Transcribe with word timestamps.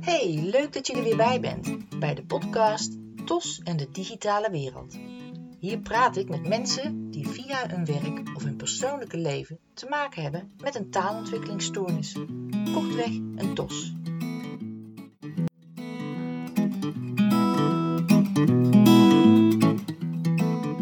Hey, 0.00 0.40
leuk 0.50 0.72
dat 0.72 0.86
je 0.86 0.94
er 0.94 1.02
weer 1.02 1.16
bij 1.16 1.40
bent 1.40 1.98
bij 1.98 2.14
de 2.14 2.24
podcast 2.24 2.96
TOS 3.24 3.60
en 3.64 3.76
de 3.76 3.88
digitale 3.92 4.50
wereld. 4.50 4.98
Hier 5.58 5.78
praat 5.78 6.16
ik 6.16 6.28
met 6.28 6.48
mensen 6.48 7.10
die 7.10 7.28
via 7.28 7.68
hun 7.68 7.84
werk 7.84 8.36
of 8.36 8.42
hun 8.42 8.56
persoonlijke 8.56 9.16
leven 9.16 9.58
te 9.74 9.86
maken 9.86 10.22
hebben 10.22 10.52
met 10.60 10.74
een 10.74 10.90
taalontwikkelingsstoornis. 10.90 12.16
Kortweg 12.74 13.10
een 13.36 13.54
TOS. 13.54 13.92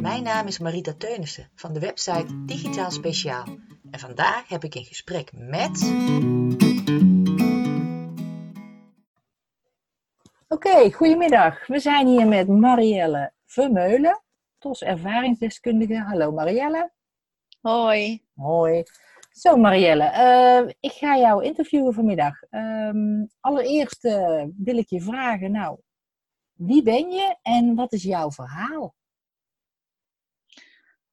Mijn 0.00 0.22
naam 0.22 0.46
is 0.46 0.58
Marita 0.58 0.94
Teunissen 0.98 1.48
van 1.54 1.72
de 1.72 1.80
website 1.80 2.44
Digitaal 2.44 2.90
Speciaal. 2.90 3.44
En 3.90 3.98
vandaag 3.98 4.48
heb 4.48 4.64
ik 4.64 4.74
een 4.74 4.84
gesprek 4.84 5.30
met. 5.32 5.92
Oké, 10.48 10.92
goedemiddag. 10.92 11.66
We 11.66 11.78
zijn 11.78 12.06
hier 12.06 12.26
met 12.26 12.48
Marielle 12.48 13.32
Vermeulen, 13.46 14.22
TOS 14.58 14.82
ervaringsdeskundige. 14.82 15.94
Hallo 15.94 16.32
Marielle. 16.32 16.92
Hoi. 17.60 18.22
Hoi. 18.34 18.82
Zo 19.30 19.56
Marielle, 19.56 20.04
eh, 20.04 20.74
ik 20.80 20.92
ga 20.92 21.16
jou 21.16 21.44
interviewen 21.44 21.94
vanmiddag. 21.94 22.42
Ehm, 22.42 23.26
allereerst 23.40 24.04
eh, 24.04 24.44
wil 24.56 24.76
ik 24.76 24.88
je 24.88 25.00
vragen, 25.00 25.50
nou, 25.50 25.78
wie 26.52 26.82
ben 26.82 27.10
je 27.10 27.36
en 27.42 27.74
wat 27.74 27.92
is 27.92 28.02
jouw 28.02 28.30
verhaal? 28.30 28.94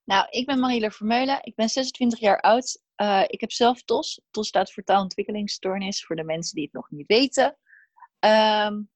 Nou, 0.07 0.27
ik 0.29 0.45
ben 0.45 0.59
Marielle 0.59 0.91
Vermeulen. 0.91 1.39
Ik 1.41 1.55
ben 1.55 1.69
26 1.69 2.19
jaar 2.19 2.39
oud. 2.39 2.81
Uh, 3.01 3.23
ik 3.27 3.41
heb 3.41 3.51
zelf 3.51 3.83
TOS. 3.83 4.21
TOS 4.31 4.47
staat 4.47 4.71
voor 4.71 4.83
taalontwikkelingsstoornis, 4.83 6.05
voor 6.05 6.15
de 6.15 6.23
mensen 6.23 6.55
die 6.55 6.63
het 6.63 6.73
nog 6.73 6.89
niet 6.89 7.07
weten. 7.07 7.57
Um, 8.19 8.89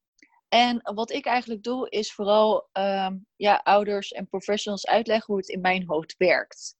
en 0.47 0.79
wat 0.81 1.11
ik 1.11 1.25
eigenlijk 1.25 1.63
doe, 1.63 1.89
is 1.89 2.13
vooral 2.13 2.69
um, 2.73 3.25
ja, 3.35 3.55
ouders 3.55 4.11
en 4.11 4.27
professionals 4.27 4.87
uitleggen 4.87 5.25
hoe 5.27 5.37
het 5.37 5.49
in 5.49 5.61
mijn 5.61 5.87
hoofd 5.87 6.15
werkt. 6.17 6.75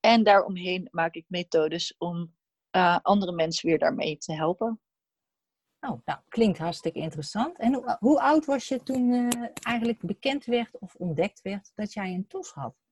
En 0.00 0.22
daaromheen 0.22 0.88
maak 0.90 1.14
ik 1.14 1.24
methodes 1.28 1.94
om 1.98 2.34
uh, 2.76 2.98
andere 3.02 3.32
mensen 3.32 3.68
weer 3.68 3.78
daarmee 3.78 4.16
te 4.16 4.34
helpen. 4.34 4.80
Oh, 5.80 6.00
nou, 6.04 6.20
klinkt 6.28 6.58
hartstikke 6.58 6.98
interessant. 6.98 7.58
En 7.58 7.74
hoe, 7.74 7.96
hoe 7.98 8.20
oud 8.20 8.44
was 8.44 8.68
je 8.68 8.82
toen 8.82 9.12
uh, 9.12 9.46
eigenlijk 9.62 10.00
bekend 10.00 10.44
werd 10.44 10.78
of 10.78 10.94
ontdekt 10.94 11.42
werd 11.42 11.72
dat 11.74 11.92
jij 11.92 12.14
een 12.14 12.26
TOS 12.26 12.50
had? 12.50 12.85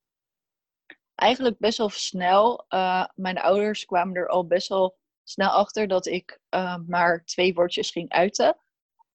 Eigenlijk 1.14 1.58
best 1.58 1.78
wel 1.78 1.88
snel. 1.88 2.64
Uh, 2.68 3.06
mijn 3.14 3.38
ouders 3.38 3.84
kwamen 3.84 4.14
er 4.14 4.28
al 4.28 4.46
best 4.46 4.68
wel 4.68 4.96
snel 5.24 5.48
achter 5.48 5.88
dat 5.88 6.06
ik 6.06 6.40
maar 6.86 7.24
twee 7.24 7.54
woordjes 7.54 7.90
ging 7.90 8.10
uiten. 8.10 8.56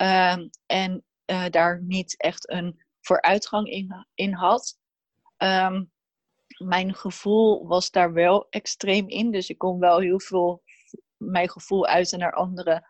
Um, 0.02 0.50
en 0.66 1.06
uh, 1.26 1.46
daar 1.50 1.82
niet 1.84 2.18
echt 2.18 2.50
een 2.50 2.82
vooruitgang 3.02 3.68
in, 3.68 4.08
in 4.14 4.34
had. 4.34 4.80
Um, 5.38 5.92
mijn 6.58 6.94
gevoel 6.94 7.68
was 7.68 7.92
daar 7.92 8.14
wel 8.14 8.48
extreem 8.50 9.08
in. 9.08 9.32
Dus 9.32 9.50
ik 9.50 9.58
kon 9.58 9.80
wel 9.80 10.00
heel 10.00 10.20
veel 10.20 10.64
mijn 11.18 11.50
gevoel 11.50 11.86
uiten 11.88 12.20
naar 12.20 12.34
anderen. 12.34 12.86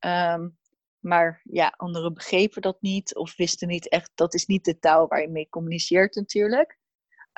Um, 0.00 0.58
maar 0.98 1.40
ja, 1.44 1.74
anderen 1.76 2.14
begrepen 2.14 2.62
dat 2.62 2.82
niet 2.82 3.14
of 3.14 3.36
wisten 3.36 3.68
niet 3.68 3.88
echt. 3.88 4.10
Dat 4.14 4.34
is 4.34 4.46
niet 4.46 4.64
de 4.64 4.78
taal 4.78 5.06
waar 5.06 5.20
je 5.20 5.28
mee 5.28 5.48
communiceert 5.48 6.14
natuurlijk. 6.14 6.78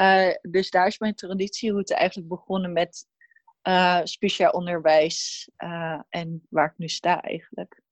Uh, 0.01 0.35
dus 0.43 0.71
daar 0.71 0.87
is 0.87 0.99
mijn 0.99 1.15
traditieroute 1.15 1.95
eigenlijk 1.95 2.29
begonnen 2.29 2.73
met 2.73 3.07
uh, 3.69 4.01
speciaal 4.05 4.51
onderwijs 4.51 5.51
uh, 5.59 6.01
en 6.09 6.47
waar 6.51 6.71
ik 6.71 6.79
nu 6.79 6.89
sta 6.89 7.23
eigenlijk. 7.23 7.83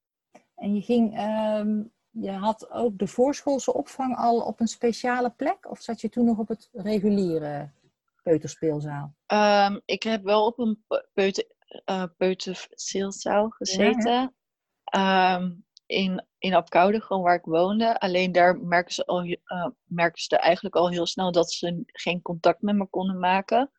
En 0.55 0.75
je 0.75 0.81
ging, 0.81 1.19
um, 1.59 1.93
je 2.11 2.31
had 2.31 2.71
ook 2.71 2.99
de 2.99 3.07
voorschoolse 3.07 3.75
opvang 3.75 4.17
al 4.17 4.41
op 4.41 4.61
een 4.61 4.67
speciale 4.69 5.31
plek? 5.31 5.71
Of 5.71 5.81
zat 5.81 6.01
je 6.01 6.09
toen 6.09 6.25
nog 6.25 6.39
op 6.39 6.49
het 6.49 6.69
reguliere 6.73 7.71
peuterspeelzaal? 8.23 9.15
Um, 9.27 9.81
ik 9.85 10.03
heb 10.03 10.23
wel 10.23 10.47
op 10.47 10.59
een 10.59 10.85
peuter, 11.13 11.45
peuterspeelzaal 12.17 13.49
gezeten. 13.49 14.35
Ja. 14.85 15.35
Um, 15.35 15.65
in, 15.93 16.27
in 16.39 16.55
Apkoude, 16.55 17.01
gewoon 17.01 17.23
waar 17.23 17.35
ik 17.35 17.45
woonde. 17.45 18.01
Alleen 18.01 18.33
daar 18.33 18.59
merkten 18.59 18.95
ze, 18.95 19.07
al, 19.07 19.25
uh, 19.25 19.37
merkten 19.85 20.23
ze 20.23 20.37
eigenlijk 20.37 20.75
al 20.75 20.91
heel 20.91 21.07
snel 21.07 21.33
dat 21.33 21.53
ze 21.53 21.83
geen 21.87 22.23
contact 22.23 22.63
met 22.63 22.77
me 22.77 22.87
konden 22.87 23.19
maken. 23.19 23.71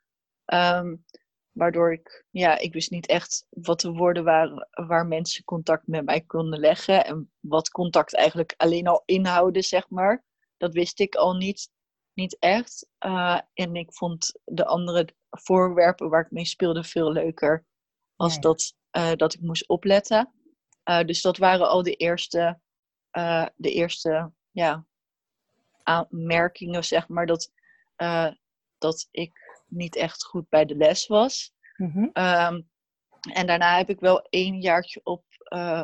Um, 0.46 1.06
Waardoor 1.54 1.94
ik, 1.94 2.26
ja, 2.30 2.58
ik 2.58 2.74
wist 2.74 2.92
niet 2.92 3.08
echt 3.08 3.46
wat 3.50 3.82
de 3.82 3.92
woorden 3.92 4.24
waren 4.24 4.68
waar 4.72 5.08
mensen 5.08 5.44
contact 5.44 5.88
met 5.88 6.06
mij 6.06 6.22
konden 6.22 6.60
leggen. 6.60 7.06
En 7.06 7.32
wat 7.40 7.70
contact 7.70 8.16
eigenlijk 8.16 8.54
alleen 8.58 8.88
al 8.88 9.04
inhouden, 9.06 9.64
zeg 9.64 9.90
maar. 9.90 10.26
Dat 10.58 10.74
wist 10.74 11.00
ik 11.00 11.16
al 11.16 11.34
niet, 11.34 11.70
niet 12.14 12.38
echt. 12.40 12.88
Uh, 13.06 13.40
en 13.54 13.76
ik 13.76 13.94
vond 13.94 14.40
de 14.44 14.66
andere 14.66 15.08
voorwerpen 15.30 16.10
waar 16.10 16.26
ik 16.26 16.32
mee 16.32 16.46
speelde 16.46 16.84
veel 16.84 17.12
leuker. 17.12 17.66
Als. 18.16 18.40
Dat, 18.40 18.76
uh, 18.98 19.12
dat 19.16 19.34
ik 19.34 19.42
moest 19.42 19.68
opletten. 19.68 20.34
Uh, 20.90 21.04
dus 21.04 21.22
dat 21.22 21.38
waren 21.38 21.70
al 21.70 21.84
de 21.84 21.96
eerste, 21.96 22.60
de 23.56 23.72
eerste 23.72 24.32
ja, 24.52 24.86
aanmerkingen, 25.84 26.84
zeg 26.84 27.08
maar. 27.08 27.26
Dat, 27.26 27.52
dat 28.78 29.08
ik 29.12 29.62
niet 29.68 29.96
echt 29.96 30.26
goed 30.26 30.50
bij 30.50 30.66
de 30.66 30.76
les 30.76 31.08
was. 31.08 31.54
Mm-hmm. 31.78 32.04
Um, 32.04 32.70
en 33.34 33.48
daarna 33.48 33.78
heb 33.78 33.90
ik 33.90 34.00
wel 34.00 34.22
één 34.22 34.62
jaartje 34.62 35.02
op 35.04 35.26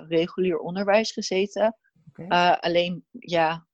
regulier 0.07 0.57
onderwijs 0.57 1.11
gezeten. 1.11 1.77
Okay. 2.09 2.53
Alleen, 2.53 3.05
ja, 3.11 3.67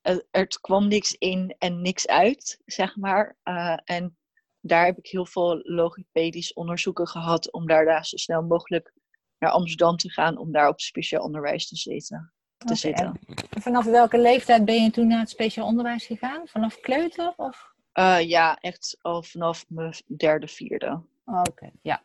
er, 0.00 0.26
er, 0.30 0.46
kwam 0.60 0.88
niks 0.88 1.12
in 1.12 1.54
en 1.58 1.82
niks 1.82 2.06
uit, 2.06 2.60
zeg 2.64 2.96
maar. 2.96 3.36
En 3.84 4.16
daar 4.60 4.84
heb 4.84 4.98
ik 4.98 5.06
heel 5.06 5.26
veel 5.26 5.60
logopedisch 5.62 6.52
onderzoeken 6.52 7.06
gehad 7.06 7.52
om 7.52 7.66
daar 7.66 8.04
zo 8.04 8.16
snel 8.16 8.42
mogelijk 8.42 8.92
naar 9.38 9.50
Amsterdam 9.50 9.96
te 9.96 10.10
gaan 10.10 10.38
om 10.38 10.52
daar 10.52 10.68
op 10.68 10.80
speciaal 10.80 11.22
onderwijs 11.22 11.68
te 11.68 11.76
zitten. 11.76 12.32
Te 12.56 12.64
okay. 12.64 12.76
zitten. 12.76 13.18
En 13.50 13.62
vanaf 13.62 13.84
welke 13.84 14.18
leeftijd 14.18 14.64
ben 14.64 14.82
je 14.82 14.90
toen 14.90 15.06
naar 15.06 15.18
het 15.18 15.30
speciaal 15.30 15.66
onderwijs 15.66 16.06
gegaan? 16.06 16.46
Vanaf 16.46 16.80
kleuter? 16.80 17.32
Of? 17.36 17.74
Uh, 17.98 18.20
ja, 18.20 18.58
echt 18.60 18.98
al 19.00 19.22
vanaf 19.22 19.64
mijn 19.68 19.94
derde, 20.16 20.48
vierde. 20.48 21.02
Oké, 21.24 21.50
okay, 21.50 21.72
ja. 21.82 22.02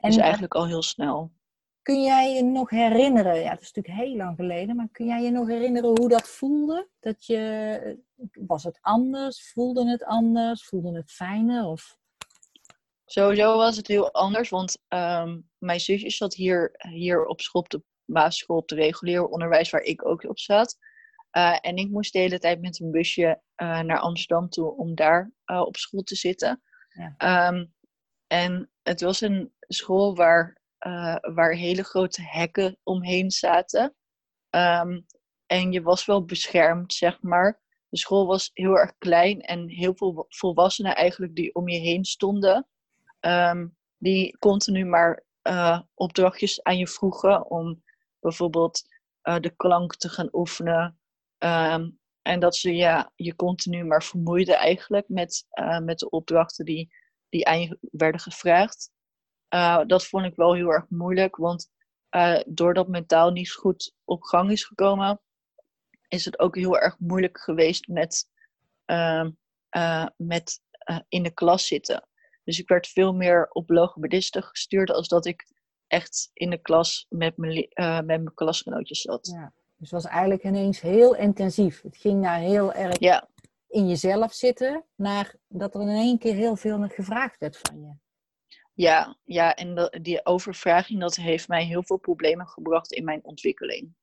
En, 0.00 0.10
dus 0.10 0.16
eigenlijk 0.16 0.54
al 0.54 0.66
heel 0.66 0.82
snel. 0.82 1.32
Kun 1.82 2.02
jij 2.02 2.34
je 2.34 2.42
nog 2.42 2.70
herinneren, 2.70 3.40
ja, 3.40 3.50
het 3.50 3.60
is 3.60 3.72
natuurlijk 3.72 4.04
heel 4.04 4.16
lang 4.16 4.36
geleden, 4.36 4.76
maar 4.76 4.88
kun 4.92 5.06
jij 5.06 5.22
je 5.22 5.30
nog 5.30 5.48
herinneren 5.48 5.98
hoe 5.98 6.08
dat 6.08 6.28
voelde? 6.28 6.88
Dat 7.00 7.26
je, 7.26 7.98
was 8.32 8.64
het 8.64 8.78
anders? 8.80 9.52
Voelde 9.52 9.90
het 9.90 10.04
anders? 10.04 10.64
Voelde 10.64 10.96
het 10.96 11.10
fijner? 11.10 11.64
Of? 11.64 11.98
Sowieso 13.14 13.56
was 13.56 13.76
het 13.76 13.88
heel 13.88 14.12
anders, 14.12 14.48
want 14.48 14.78
um, 14.88 15.50
mijn 15.58 15.80
zusje 15.80 16.10
zat 16.10 16.34
hier, 16.34 16.70
hier 16.88 17.26
op 17.26 17.40
school, 17.40 17.62
op 17.62 17.68
de 17.68 17.82
basisschool, 18.04 18.56
op 18.56 18.68
de 18.68 18.74
regulier 18.74 19.26
onderwijs 19.26 19.70
waar 19.70 19.80
ik 19.80 20.06
ook 20.06 20.24
op 20.24 20.38
zat. 20.38 20.76
Uh, 21.36 21.58
en 21.60 21.76
ik 21.76 21.90
moest 21.90 22.12
de 22.12 22.18
hele 22.18 22.38
tijd 22.38 22.60
met 22.60 22.80
een 22.80 22.90
busje 22.90 23.40
uh, 23.56 23.80
naar 23.80 23.98
Amsterdam 23.98 24.48
toe 24.48 24.76
om 24.76 24.94
daar 24.94 25.32
uh, 25.46 25.60
op 25.60 25.76
school 25.76 26.02
te 26.02 26.14
zitten. 26.14 26.62
Ja. 26.88 27.48
Um, 27.48 27.74
en 28.26 28.70
het 28.82 29.00
was 29.00 29.20
een 29.20 29.52
school 29.58 30.16
waar, 30.16 30.60
waar 31.34 31.52
hele 31.52 31.82
grote 31.82 32.22
hekken 32.22 32.78
omheen 32.82 33.30
zaten. 33.30 33.94
Um, 34.50 35.06
en 35.46 35.72
je 35.72 35.82
was 35.82 36.04
wel 36.04 36.24
beschermd, 36.24 36.92
zeg 36.92 37.22
maar. 37.22 37.60
De 37.88 37.98
school 37.98 38.26
was 38.26 38.50
heel 38.52 38.78
erg 38.78 38.94
klein 38.98 39.40
en 39.40 39.68
heel 39.68 39.96
veel 39.96 40.26
volwassenen 40.28 40.96
eigenlijk 40.96 41.34
die 41.34 41.54
om 41.54 41.68
je 41.68 41.78
heen 41.78 42.04
stonden. 42.04 42.68
Um, 43.26 43.76
die 43.96 44.38
continu 44.38 44.84
maar 44.84 45.22
opdrachtjes 45.94 46.62
aan 46.62 46.76
je 46.76 46.88
vroegen 46.88 47.50
om 47.50 47.82
bijvoorbeeld 48.20 48.82
de 49.22 49.52
klank 49.56 49.96
te 49.96 50.08
gaan 50.08 50.28
oefenen. 50.32 50.98
Um, 51.38 51.98
en 52.22 52.40
dat 52.40 52.56
ze 52.56 52.74
ja, 52.74 53.12
je 53.14 53.36
continu 53.36 53.84
maar 53.84 54.02
vermoeiden 54.02 54.56
eigenlijk 54.56 55.08
met, 55.08 55.46
uh, 55.54 55.78
met 55.78 55.98
de 55.98 56.10
opdrachten 56.10 56.64
die, 56.64 56.94
die 57.28 57.46
aan 57.46 57.60
je 57.60 57.78
werden 57.80 58.20
gevraagd. 58.20 58.90
Dat 59.86 60.06
vond 60.06 60.24
ik 60.24 60.34
wel 60.36 60.54
heel 60.54 60.72
erg 60.72 60.88
moeilijk, 60.88 61.36
want 61.36 61.70
doordat 62.46 62.88
mentaal 62.88 63.30
niet 63.30 63.52
goed 63.52 63.94
op 64.04 64.22
gang 64.22 64.50
is 64.50 64.64
gekomen, 64.64 65.20
is 66.08 66.24
het 66.24 66.38
ook 66.38 66.56
heel 66.56 66.78
erg 66.78 66.98
moeilijk 66.98 67.40
geweest 67.40 67.88
met, 67.88 68.28
ehm, 68.84 69.30
met 70.16 70.60
in 71.08 71.22
de 71.22 71.34
klas 71.34 71.66
zitten. 71.66 72.08
Dus 72.44 72.58
ik 72.58 72.68
werd 72.68 72.86
veel 72.86 73.14
meer 73.14 73.48
op 73.50 73.70
logopedisten 73.70 74.42
gestuurd 74.42 74.90
als 74.90 75.08
dat 75.08 75.26
ik 75.26 75.52
echt 75.86 76.30
in 76.32 76.50
de 76.50 76.58
klas 76.58 77.06
met 77.08 77.36
mijn, 77.36 77.68
met 77.74 78.06
mijn 78.06 78.34
klasgenootjes 78.34 79.00
zat. 79.00 79.26
Ja. 79.26 79.52
Dus 79.76 79.90
het 79.90 80.02
was 80.02 80.12
eigenlijk 80.12 80.44
ineens 80.44 80.80
heel 80.80 81.14
intensief. 81.14 81.82
Het 81.82 81.96
ging 81.96 82.20
naar 82.20 82.38
heel 82.38 82.72
erg 82.72 82.98
ja. 82.98 83.28
in 83.68 83.88
jezelf 83.88 84.32
zitten, 84.32 84.84
naar 84.94 85.34
dat 85.48 85.74
er 85.74 85.80
in 85.80 85.88
één 85.88 86.18
keer 86.18 86.34
heel 86.34 86.56
veel 86.56 86.88
gevraagd 86.88 87.38
werd 87.38 87.58
van 87.62 87.80
je. 87.80 87.94
Ja, 88.72 89.16
ja 89.24 89.54
en 89.54 89.98
die 90.02 90.26
overvraging 90.26 91.00
dat 91.00 91.16
heeft 91.16 91.48
mij 91.48 91.64
heel 91.64 91.82
veel 91.82 91.96
problemen 91.96 92.46
gebracht 92.46 92.92
in 92.92 93.04
mijn 93.04 93.24
ontwikkeling. 93.24 93.94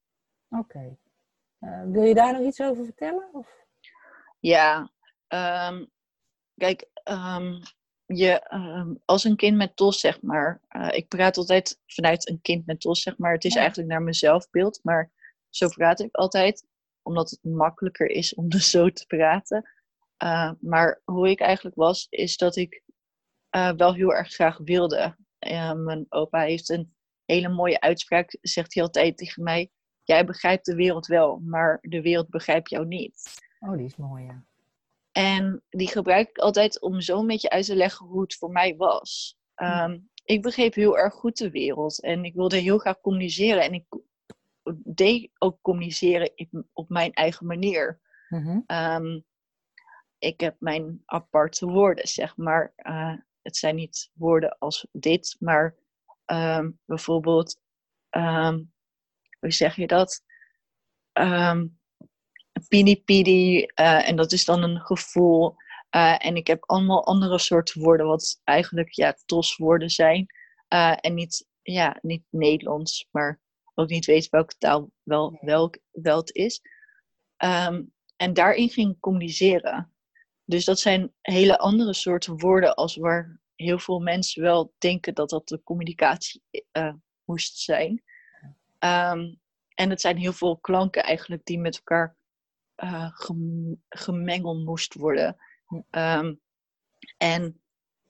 Oké. 0.50 0.98
Eh, 1.60 1.84
wil 1.86 2.04
je 2.04 2.14
daar 2.14 2.34
nog 2.34 2.48
iets 2.48 2.62
over 2.62 2.86
vertellen? 2.86 3.30
Of? 3.34 3.66
Ja, 4.40 4.92
ehm, 5.28 5.86
kijk, 6.56 6.90
ehm, 6.94 7.62
je, 8.18 8.40
ehm, 8.40 8.94
als 9.06 9.24
een 9.24 9.36
kind 9.36 9.58
met 9.58 9.76
TOS, 9.76 10.00
zeg 10.00 10.22
maar. 10.22 10.62
eh, 10.68 10.88
ik 10.92 11.08
praat 11.08 11.38
altijd 11.38 11.80
vanuit 11.86 12.30
een 12.30 12.42
kind 12.42 12.66
met 12.66 12.80
TOS, 12.82 13.02
zeg 13.02 13.18
maar. 13.18 13.34
Het 13.34 13.44
is 13.46 13.54
Ja. 13.54 13.60
eigenlijk 13.60 13.90
naar 13.90 14.02
mezelf 14.02 14.50
beeld, 14.50 14.80
maar 14.84 15.12
zo 15.50 15.68
praat 15.68 16.00
ik 16.00 16.16
altijd, 16.16 16.66
omdat 17.02 17.30
het 17.30 17.44
makkelijker 17.44 18.08
is 18.10 18.34
om 18.34 18.50
dus 18.56 18.70
zo 18.70 18.90
te 18.90 19.06
praten. 19.06 19.70
Eh, 20.18 20.52
maar 20.60 21.02
hoe 21.04 21.30
ik 21.30 21.40
eigenlijk 21.40 21.76
was, 21.76 22.08
is 22.10 22.38
dat 22.38 22.56
ik 22.56 22.82
eh, 23.50 23.72
wel 23.72 23.94
heel 23.94 24.14
erg 24.14 24.34
graag 24.34 24.58
wilde. 24.58 25.16
Mijn 25.76 26.06
opa 26.10 26.40
heeft 26.42 26.70
een 26.70 26.94
hele 27.26 27.50
mooie 27.50 27.80
uitspraak, 27.80 28.38
zegt 28.42 28.74
hij 28.74 28.84
altijd 28.84 29.18
tegen 29.18 29.44
mij. 29.44 29.72
Jij 30.04 30.26
begrijpt 30.26 30.66
de 30.66 30.76
wereld 30.76 31.06
wel, 31.08 31.40
maar 31.40 31.78
de 31.82 32.02
wereld 32.02 32.30
begrijpt 32.30 32.70
jou 32.70 32.86
niet. 32.88 33.34
Oh, 33.60 33.78
die 33.78 33.86
is 33.86 33.96
mooi, 33.96 34.24
ja. 34.26 34.44
En 35.12 35.64
die 35.70 35.88
gebruik 35.88 36.30
ik 36.30 36.38
altijd 36.38 36.82
om 36.82 37.02
zo 37.02 37.20
een 37.20 37.28
beetje 37.28 37.50
uit 37.50 37.66
te 37.66 37.76
leggen 37.76 38.06
hoe 38.06 38.22
het 38.22 38.36
voor 38.36 38.52
mij 38.52 38.76
was. 38.76 39.38
Ehm, 39.56 40.00
ik 40.24 40.42
begreep 40.42 40.74
heel 40.74 40.98
erg 40.98 41.14
goed 41.14 41.38
de 41.38 41.50
wereld 41.50 42.02
en 42.02 42.26
ik 42.26 42.34
wilde 42.34 42.58
heel 42.58 42.78
graag 42.78 43.02
communiceren. 43.02 43.64
En 43.64 43.74
ik 43.74 43.86
deed 44.84 45.32
ook 45.38 45.62
communiceren 45.62 46.32
op 46.74 46.90
mijn 46.90 47.14
eigen 47.14 47.46
manier. 47.46 48.00
Mhm. 48.30 48.60
Ehm, 48.66 49.20
ik 50.18 50.40
heb 50.40 50.56
mijn 50.60 51.02
aparte 51.06 51.66
woorden, 51.66 52.08
zeg 52.08 52.38
maar. 52.38 52.74
Eh, 52.76 53.14
het 53.42 53.58
zijn 53.58 53.76
niet 53.76 54.12
woorden 54.14 54.58
als 54.58 54.88
dit, 54.92 55.36
maar 55.40 55.76
ehm, 56.26 56.72
bijvoorbeeld, 56.86 57.60
hoe 59.40 59.52
zeg 59.52 59.76
je 59.76 59.88
dat? 59.88 60.24
Pidi 62.68 63.04
pidi, 63.04 63.64
eh, 63.64 64.10
en 64.10 64.16
dat 64.16 64.32
is 64.32 64.46
dan 64.46 64.64
een 64.64 64.80
gevoel. 64.80 65.56
Eh, 65.90 66.26
en 66.26 66.36
ik 66.36 66.48
heb 66.48 66.64
allemaal 66.66 67.06
andere 67.06 67.40
soorten 67.40 67.82
woorden, 67.82 68.06
wat 68.06 68.42
eigenlijk 68.44 68.92
ja, 68.92 69.18
toswoorden 69.26 69.90
zijn. 69.90 70.26
Eh, 70.68 70.94
en 71.00 71.14
niet, 71.14 71.48
ja, 71.62 71.98
niet 72.02 72.24
Nederlands, 72.30 73.08
maar 73.12 73.40
ook 73.74 73.90
niet 73.90 74.06
weet 74.06 74.30
welke 74.30 74.56
taal 74.58 74.92
wel, 75.04 75.38
welk, 75.42 75.78
wel 75.92 76.18
het 76.18 76.36
is. 76.36 76.62
Ehm, 77.38 77.84
en 78.16 78.34
daarin 78.34 78.70
ging 78.70 78.92
ik 78.92 79.00
communiceren. 79.00 79.94
Dus 80.46 80.66
dat 80.66 80.80
zijn 80.80 81.14
hele 81.22 81.58
andere 81.58 81.94
soorten 81.94 82.40
woorden 82.40 82.76
als 82.76 82.96
waar 82.96 83.40
heel 83.56 83.80
veel 83.80 84.00
mensen 84.00 84.42
wel 84.42 84.74
denken 84.78 85.14
dat 85.14 85.30
dat 85.30 85.48
de 85.48 85.64
communicatie 85.64 86.44
moest 87.26 87.58
zijn. 87.58 88.04
Ehm, 88.80 89.34
en 89.76 89.90
het 89.90 90.02
zijn 90.02 90.18
heel 90.18 90.34
veel 90.34 90.58
klanken 90.58 91.04
eigenlijk 91.04 91.46
die 91.46 91.60
met 91.60 91.76
elkaar 91.76 92.16
gem- 93.14 93.84
gemengeld 93.90 94.66
moest 94.66 94.94
worden. 94.94 95.38
Ehm, 95.90 96.34
en 97.18 97.62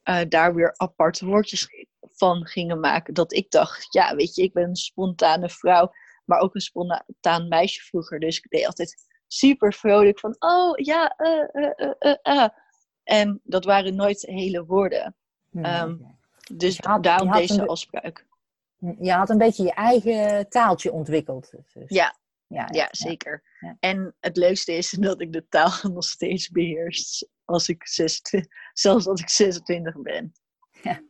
eh, 0.03 0.21
daar 0.29 0.56
weer 0.56 0.73
aparte 0.77 1.25
woordjes 1.25 1.68
van 2.00 2.45
gingen 2.45 2.79
maken. 2.79 3.13
Dat 3.13 3.33
ik 3.33 3.51
dacht, 3.51 3.94
ja, 3.94 4.15
weet 4.15 4.35
je, 4.35 4.41
ik 4.44 4.53
ben 4.53 4.63
een 4.69 4.75
spontane 4.75 5.50
vrouw, 5.50 5.91
maar 6.25 6.39
ook 6.39 6.56
een 6.56 6.62
spontaan 6.62 7.47
meisje 7.47 7.81
vroeger. 7.81 8.19
Dus 8.19 8.38
ik 8.38 8.50
deed 8.50 8.65
altijd 8.65 9.06
super 9.27 9.73
vrolijk 9.73 10.19
van, 10.19 10.35
oh 10.39 10.77
ja, 10.77 11.15
eh, 11.17 11.56
eh, 11.65 11.71
eh, 11.75 11.94
eh, 12.00 12.15
eh. 12.44 12.50
En 13.03 13.39
dat 13.44 13.65
waren 13.65 13.95
nooit 13.95 14.21
hele 14.21 14.65
woorden. 14.65 15.15
Ja, 15.50 15.62
Ehm. 15.62 15.97
Dus 16.53 16.75
je 16.75 16.88
had- 16.88 17.03
daarom 17.03 17.27
je 17.27 17.33
had 17.33 17.41
deze 17.47 17.53
afspraak. 17.67 18.25
Je 19.00 19.12
had 19.12 19.29
een 19.29 19.38
beetje 19.38 19.63
je 19.63 19.74
eigen 19.74 20.50
taaltje 20.50 20.91
ontwikkeld. 20.91 21.51
Dus- 21.74 21.89
Ja, 21.89 22.15
ja, 22.51 22.68
Ja, 22.71 22.88
zeker. 22.92 23.44
Ja. 23.59 23.77
En 23.80 24.15
het 24.19 24.38
leukste 24.38 24.71
is 24.74 24.89
dat 25.09 25.21
ik 25.21 25.33
de 25.33 25.48
taal 25.48 25.71
nog 25.94 26.03
steeds 26.03 26.50
beheerst. 26.50 27.30
Als 27.45 27.69
ik 27.69 27.88
26, 27.88 28.53
zelfs 28.74 29.07
als 29.07 29.21
ik 29.21 29.30
26 29.30 30.01
ben, 30.01 30.31
Ja, 30.81 31.01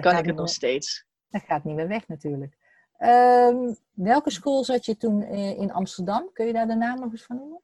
kan 0.00 0.16
ik 0.16 0.16
het 0.16 0.26
nog 0.26 0.36
meer- 0.36 0.48
steeds. 0.48 1.04
Dat 1.28 1.42
gaat 1.42 1.64
niet 1.64 1.74
meer 1.74 1.88
weg 1.88 2.08
natuurlijk. 2.08 2.56
Ehm, 2.98 3.74
welke 3.92 4.30
school 4.30 4.64
zat 4.64 4.84
je 4.84 4.96
toen 4.96 5.22
eh, 5.22 5.58
in 5.58 5.72
Amsterdam? 5.72 6.30
Kun 6.32 6.46
je 6.46 6.52
daar 6.52 6.66
de 6.66 6.74
naam 6.74 7.00
nog 7.00 7.10
eens 7.10 7.24
van 7.24 7.36
noemen? 7.36 7.60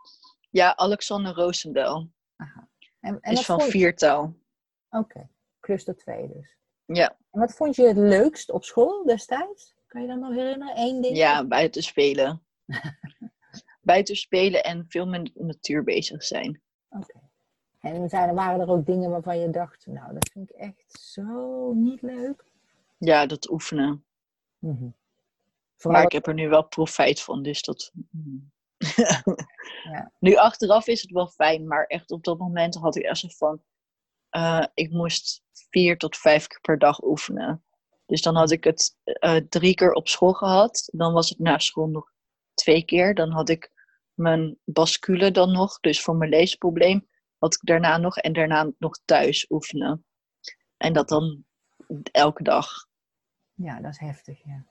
Ja, 0.50 0.76
Alexander 0.76 1.34
Roosendel. 1.34 2.10
En, 3.00 3.20
en 3.20 3.32
Is 3.32 3.44
van 3.44 3.60
viertaal. 3.60 4.34
Oké, 4.90 5.28
cluster 5.60 5.96
2 5.96 6.28
dus. 6.28 6.56
Ja, 6.84 7.16
En 7.30 7.40
wat 7.40 7.52
vond 7.54 7.76
je 7.76 7.86
het 7.86 7.96
leukst 7.96 8.50
op 8.50 8.64
school 8.64 9.04
destijds? 9.04 9.74
Kan 9.86 10.00
je 10.02 10.08
dat 10.08 10.18
nog 10.18 10.34
herinneren? 10.34 10.78
Eén 10.78 11.00
ding? 11.00 11.16
ja, 11.16 11.46
buiten 11.46 11.82
spelen. 11.82 12.42
buiten 13.80 14.16
spelen 14.16 14.62
en 14.64 14.84
veel 14.88 15.06
met 15.06 15.30
de 15.34 15.44
natuur 15.44 15.84
bezig 15.84 16.24
zijn. 16.24 16.60
Oké. 16.88 17.18
En 17.80 18.08
zijn, 18.08 18.34
waren 18.34 18.60
er 18.60 18.68
ook 18.68 18.86
dingen 18.86 19.10
waarvan 19.10 19.38
je 19.38 19.50
dacht, 19.50 19.86
nou, 19.86 20.14
dat 20.14 20.30
vind 20.32 20.50
ik 20.50 20.56
echt 20.56 21.00
zo 21.00 21.72
niet 21.72 22.02
leuk? 22.02 22.44
Ja, 22.98 23.26
dat 23.26 23.50
oefenen. 23.50 24.04
Mhm. 24.58 24.88
Maar 25.82 26.02
ik 26.02 26.12
heb 26.12 26.26
er 26.26 26.34
nu 26.34 26.48
wel 26.48 26.62
profijt 26.64 27.22
van, 27.22 27.42
dus 27.42 27.62
dat... 27.62 27.92
mm. 28.10 28.50
Ja. 28.96 29.22
Nu 30.18 30.36
achteraf 30.36 30.86
is 30.86 31.02
het 31.02 31.10
wel 31.10 31.28
fijn, 31.28 31.66
maar 31.66 31.84
echt 31.84 32.10
op 32.10 32.24
dat 32.24 32.38
moment 32.38 32.74
had 32.74 32.96
ik 32.96 33.02
echt 33.02 33.18
zo 33.18 33.28
van... 33.28 33.62
eh, 34.30 34.64
ik 34.74 34.90
moest 34.90 35.42
vier 35.52 35.98
tot 35.98 36.16
vijf 36.16 36.46
keer 36.46 36.60
per 36.60 36.78
dag 36.78 37.02
oefenen. 37.02 37.64
Dus 38.06 38.22
dan 38.22 38.36
had 38.36 38.50
ik 38.50 38.64
het 38.64 38.96
eh, 39.04 39.36
drie 39.36 39.74
keer 39.74 39.92
op 39.92 40.08
school 40.08 40.32
gehad. 40.32 40.88
Dan 40.92 41.12
was 41.12 41.28
het 41.28 41.38
na 41.38 41.58
school 41.58 41.86
nog 41.86 42.12
twee 42.60 42.84
keer. 42.84 43.14
Dan 43.14 43.30
had 43.30 43.48
ik 43.48 43.70
mijn 44.14 44.58
bascule 44.64 45.30
dan 45.30 45.52
nog. 45.52 45.80
Dus 45.80 46.02
voor 46.02 46.16
mijn 46.16 46.30
leesprobleem 46.30 47.08
had 47.38 47.54
ik 47.54 47.60
daarna 47.62 47.96
nog. 47.96 48.16
En 48.18 48.32
daarna 48.32 48.70
nog 48.78 49.00
thuis 49.04 49.46
oefenen. 49.50 50.04
En 50.76 50.92
dat 50.92 51.08
dan 51.08 51.44
elke 52.12 52.42
dag. 52.42 52.68
Ja, 53.54 53.80
dat 53.80 53.90
is 53.92 53.98
heftig, 53.98 54.44
ja. 54.44 54.64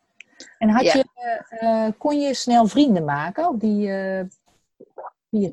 En 0.58 0.70
had 0.70 0.84
Ja. 0.86 0.94
je, 0.94 1.06
eh, 1.14 1.86
eh, 1.86 1.94
kon 1.98 2.20
je 2.20 2.34
snel 2.34 2.68
vrienden 2.68 3.06
maken 3.06 3.48
op 3.48 3.60
die, 3.60 3.92
eh, 3.92 4.26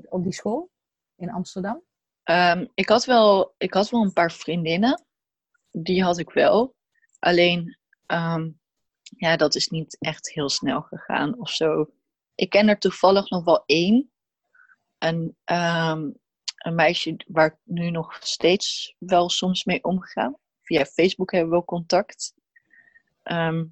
op 0.08 0.22
die 0.22 0.32
school 0.32 0.70
in 1.16 1.30
Amsterdam? 1.30 1.82
Ehm, 2.22 2.66
ik, 2.74 2.88
had 2.88 3.04
wel, 3.04 3.54
ik 3.58 3.74
had 3.74 3.90
wel 3.90 4.02
een 4.02 4.12
paar 4.12 4.32
vriendinnen. 4.32 5.04
Die 5.70 6.02
had 6.02 6.19
ik 6.19 6.31
wel. 6.31 6.74
Alleen, 7.19 7.78
ehm, 8.06 8.50
ja, 9.02 9.36
dat 9.36 9.55
is 9.55 9.69
niet 9.69 9.96
echt 10.00 10.32
heel 10.32 10.48
snel 10.48 10.81
gegaan 10.81 11.38
of 11.38 11.50
zo. 11.50 11.90
Ik 12.36 12.50
ken 12.50 12.69
er 12.69 12.78
toevallig 12.78 13.31
nog 13.31 13.44
wel 13.44 13.62
één. 13.66 14.10
Een, 14.98 15.36
ehm, 15.44 16.10
een 16.56 16.74
meisje 16.74 17.16
waar 17.26 17.46
ik 17.46 17.56
nu 17.62 17.90
nog 17.90 18.19
steeds 18.20 18.94
wel 18.98 19.28
soms 19.28 19.64
mee 19.64 19.84
omga. 19.84 20.38
Via 20.62 20.84
Facebook 20.84 21.31
hebben 21.31 21.50
we 21.50 21.56
wel 21.56 21.64
contact. 21.64 22.34
Ehm, 23.22 23.64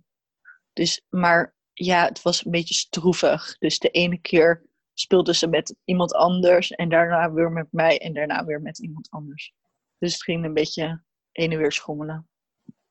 dus, 0.73 1.05
maar 1.09 1.55
ja, 1.73 2.05
het 2.05 2.23
was 2.23 2.45
een 2.45 2.51
beetje 2.51 2.75
stroevig. 2.75 3.59
Dus 3.59 3.79
de 3.79 3.91
ene 3.91 4.19
keer 4.21 4.67
speelde 4.93 5.35
ze 5.35 5.47
met 5.47 5.77
iemand 5.85 6.15
anders 6.15 6.71
en 6.71 6.89
daarna 6.89 7.33
weer 7.33 7.53
met 7.53 7.67
mij 7.71 7.99
en 7.99 8.13
daarna 8.13 8.45
weer 8.45 8.63
met 8.63 8.79
iemand 8.79 9.11
anders. 9.11 9.53
Dus 9.99 10.13
het 10.13 10.23
ging 10.23 10.45
een 10.45 10.55
beetje 10.55 11.03
heen 11.33 11.53
en 11.53 11.59
weer 11.59 11.73
schommelen. 11.73 12.29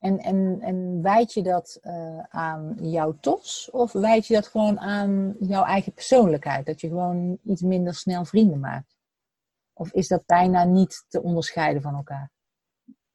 En, 0.04 0.20
en, 0.20 0.58
en 0.62 1.02
wijd 1.02 1.34
je 1.34 1.44
dat 1.44 1.80
eh, 1.82 2.20
aan 2.20 2.76
jouw 2.82 3.18
tos? 3.20 3.70
Of 3.72 3.92
wijd 3.92 4.28
je 4.28 4.34
dat 4.34 4.48
gewoon 4.48 4.80
aan 4.80 5.36
jouw 5.40 5.64
eigen 5.64 5.94
persoonlijkheid? 5.94 6.66
Dat 6.66 6.82
je 6.82 6.88
gewoon 6.88 7.38
iets 7.44 7.62
minder 7.62 7.94
snel 7.94 8.26
vrienden 8.26 8.60
maakt? 8.60 8.98
Of 9.74 9.92
is 9.92 10.08
dat 10.08 10.26
bijna 10.26 10.64
niet 10.64 11.06
te 11.08 11.22
onderscheiden 11.22 11.82
van 11.82 11.96
elkaar? 11.96 12.32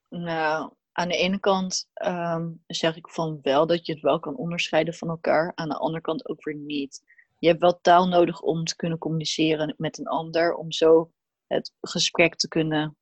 Nou, 0.09 0.73
aan 0.93 1.09
de 1.09 1.17
ene 1.17 1.41
kant 1.41 1.89
ehm, 1.95 2.51
zeg 2.67 2.97
ik 2.97 3.09
van 3.09 3.39
wel 3.43 3.67
dat 3.67 3.87
je 3.87 3.93
het 3.93 4.03
wel 4.03 4.21
kan 4.21 4.37
onderscheiden 4.37 4.95
van 4.95 5.09
elkaar. 5.09 5.53
Aan 5.55 5.69
de 5.69 5.79
andere 5.79 6.03
kant 6.03 6.29
ook 6.29 6.45
weer 6.45 6.57
niet. 6.57 7.03
Je 7.39 7.49
hebt 7.49 7.61
wel 7.61 7.81
taal 7.81 8.09
nodig 8.09 8.41
om 8.41 8.65
te 8.65 8.77
kunnen 8.77 8.99
communiceren 8.99 9.75
met 9.77 9.99
een 9.99 10.09
ander. 10.09 10.55
Om 10.55 10.73
zo 10.73 11.11
het 11.47 11.75
gesprek 11.81 12.35
te 12.35 12.49
kunnen, 12.49 12.97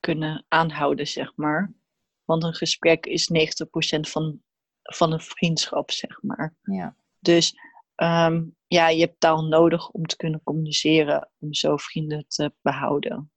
kunnen 0.00 0.44
aanhouden, 0.48 1.06
zeg 1.06 1.32
maar. 1.36 1.74
Want 2.26 2.44
een 2.44 2.54
gesprek 2.54 3.06
is 3.06 3.30
90% 3.32 4.00
van, 4.00 4.42
van 4.82 5.12
een 5.12 5.20
vriendschap, 5.20 5.90
zeg 5.90 6.22
maar. 6.22 6.54
Ja. 6.62 6.96
Dus 7.18 7.54
ehm, 7.94 8.44
ja, 8.66 8.88
je 8.88 9.00
hebt 9.00 9.20
taal 9.20 9.44
nodig 9.44 9.90
om 9.90 10.06
te 10.06 10.16
kunnen 10.16 10.42
communiceren. 10.42 11.30
Om 11.38 11.54
zo 11.54 11.76
vrienden 11.76 12.24
te 12.28 12.52
behouden. 12.60 13.30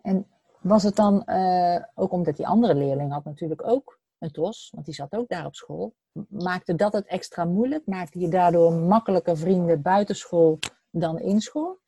En 0.00 0.26
was 0.60 0.82
het 0.82 0.96
dan, 0.96 1.24
eh, 1.24 1.84
ook 1.94 2.12
omdat 2.12 2.36
die 2.36 2.46
andere 2.46 2.74
leerling 2.74 3.12
had 3.12 3.24
natuurlijk 3.24 3.66
ook 3.66 4.00
een 4.18 4.30
tos, 4.30 4.70
want 4.74 4.86
die 4.86 4.94
zat 4.94 5.12
ook 5.12 5.28
daar 5.28 5.46
op 5.46 5.54
school. 5.54 5.94
Maakte 6.28 6.74
dat 6.74 6.92
het 6.92 7.06
extra 7.06 7.44
moeilijk? 7.44 7.86
Maakte 7.86 8.18
je 8.18 8.28
daardoor 8.28 8.72
makkelijker 8.72 9.36
vrienden 9.36 9.82
buitenschool 9.82 10.58
dan 10.90 11.18
in 11.18 11.40
school? 11.40 11.78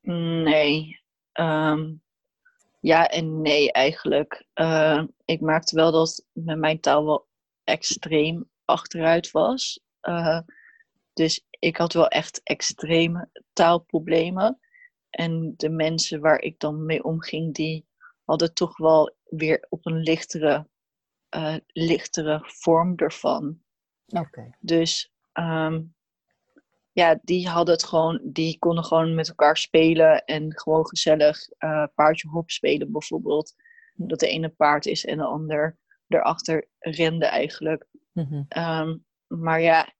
Nee. 0.00 1.02
Ehm, 1.32 1.94
Ja 2.84 3.08
en 3.08 3.40
nee 3.40 3.72
eigenlijk. 3.72 4.46
Uh, 4.54 5.04
ik 5.24 5.40
maakte 5.40 5.76
wel 5.76 5.92
dat 5.92 6.26
met 6.32 6.58
mijn 6.58 6.80
taal 6.80 7.04
wel 7.04 7.28
extreem 7.64 8.50
achteruit 8.64 9.30
was. 9.30 9.80
Uh, 10.02 10.40
dus 11.12 11.46
ik 11.58 11.76
had 11.76 11.92
wel 11.92 12.08
echt 12.08 12.40
extreme 12.42 13.30
taalproblemen. 13.52 14.60
En 15.10 15.54
de 15.56 15.68
mensen 15.70 16.20
waar 16.20 16.40
ik 16.40 16.58
dan 16.58 16.84
mee 16.84 17.04
omging, 17.04 17.54
die 17.54 17.86
hadden 18.24 18.54
toch 18.54 18.76
wel 18.76 19.16
weer 19.24 19.66
op 19.68 19.86
een 19.86 20.00
lichtere, 20.00 20.68
uh, 21.36 21.56
lichtere 21.66 22.40
vorm 22.42 22.96
ervan. 22.96 23.60
Oké. 24.06 24.56
Dus 24.60 25.12
um, 25.32 25.93
ja, 26.94 27.18
die 27.22 27.48
hadden 27.48 27.74
het 27.74 27.84
gewoon, 27.84 28.20
die 28.22 28.58
konden 28.58 28.84
gewoon 28.84 29.14
met 29.14 29.28
elkaar 29.28 29.56
spelen 29.56 30.24
en 30.24 30.58
gewoon 30.58 30.86
gezellig 30.86 31.48
uh, 31.58 31.86
paardje 31.94 32.28
hop 32.28 32.50
spelen 32.50 32.92
bijvoorbeeld. 32.92 33.54
Dat 33.94 34.20
de 34.20 34.28
ene 34.28 34.48
paard 34.48 34.86
is 34.86 35.04
en 35.04 35.16
de 35.16 35.24
ander 35.24 35.78
erachter 36.08 36.68
rende 36.78 37.26
eigenlijk. 37.26 37.86
Mhm. 38.12 38.42
Um, 38.58 39.04
maar 39.26 39.60
ja, 39.60 39.92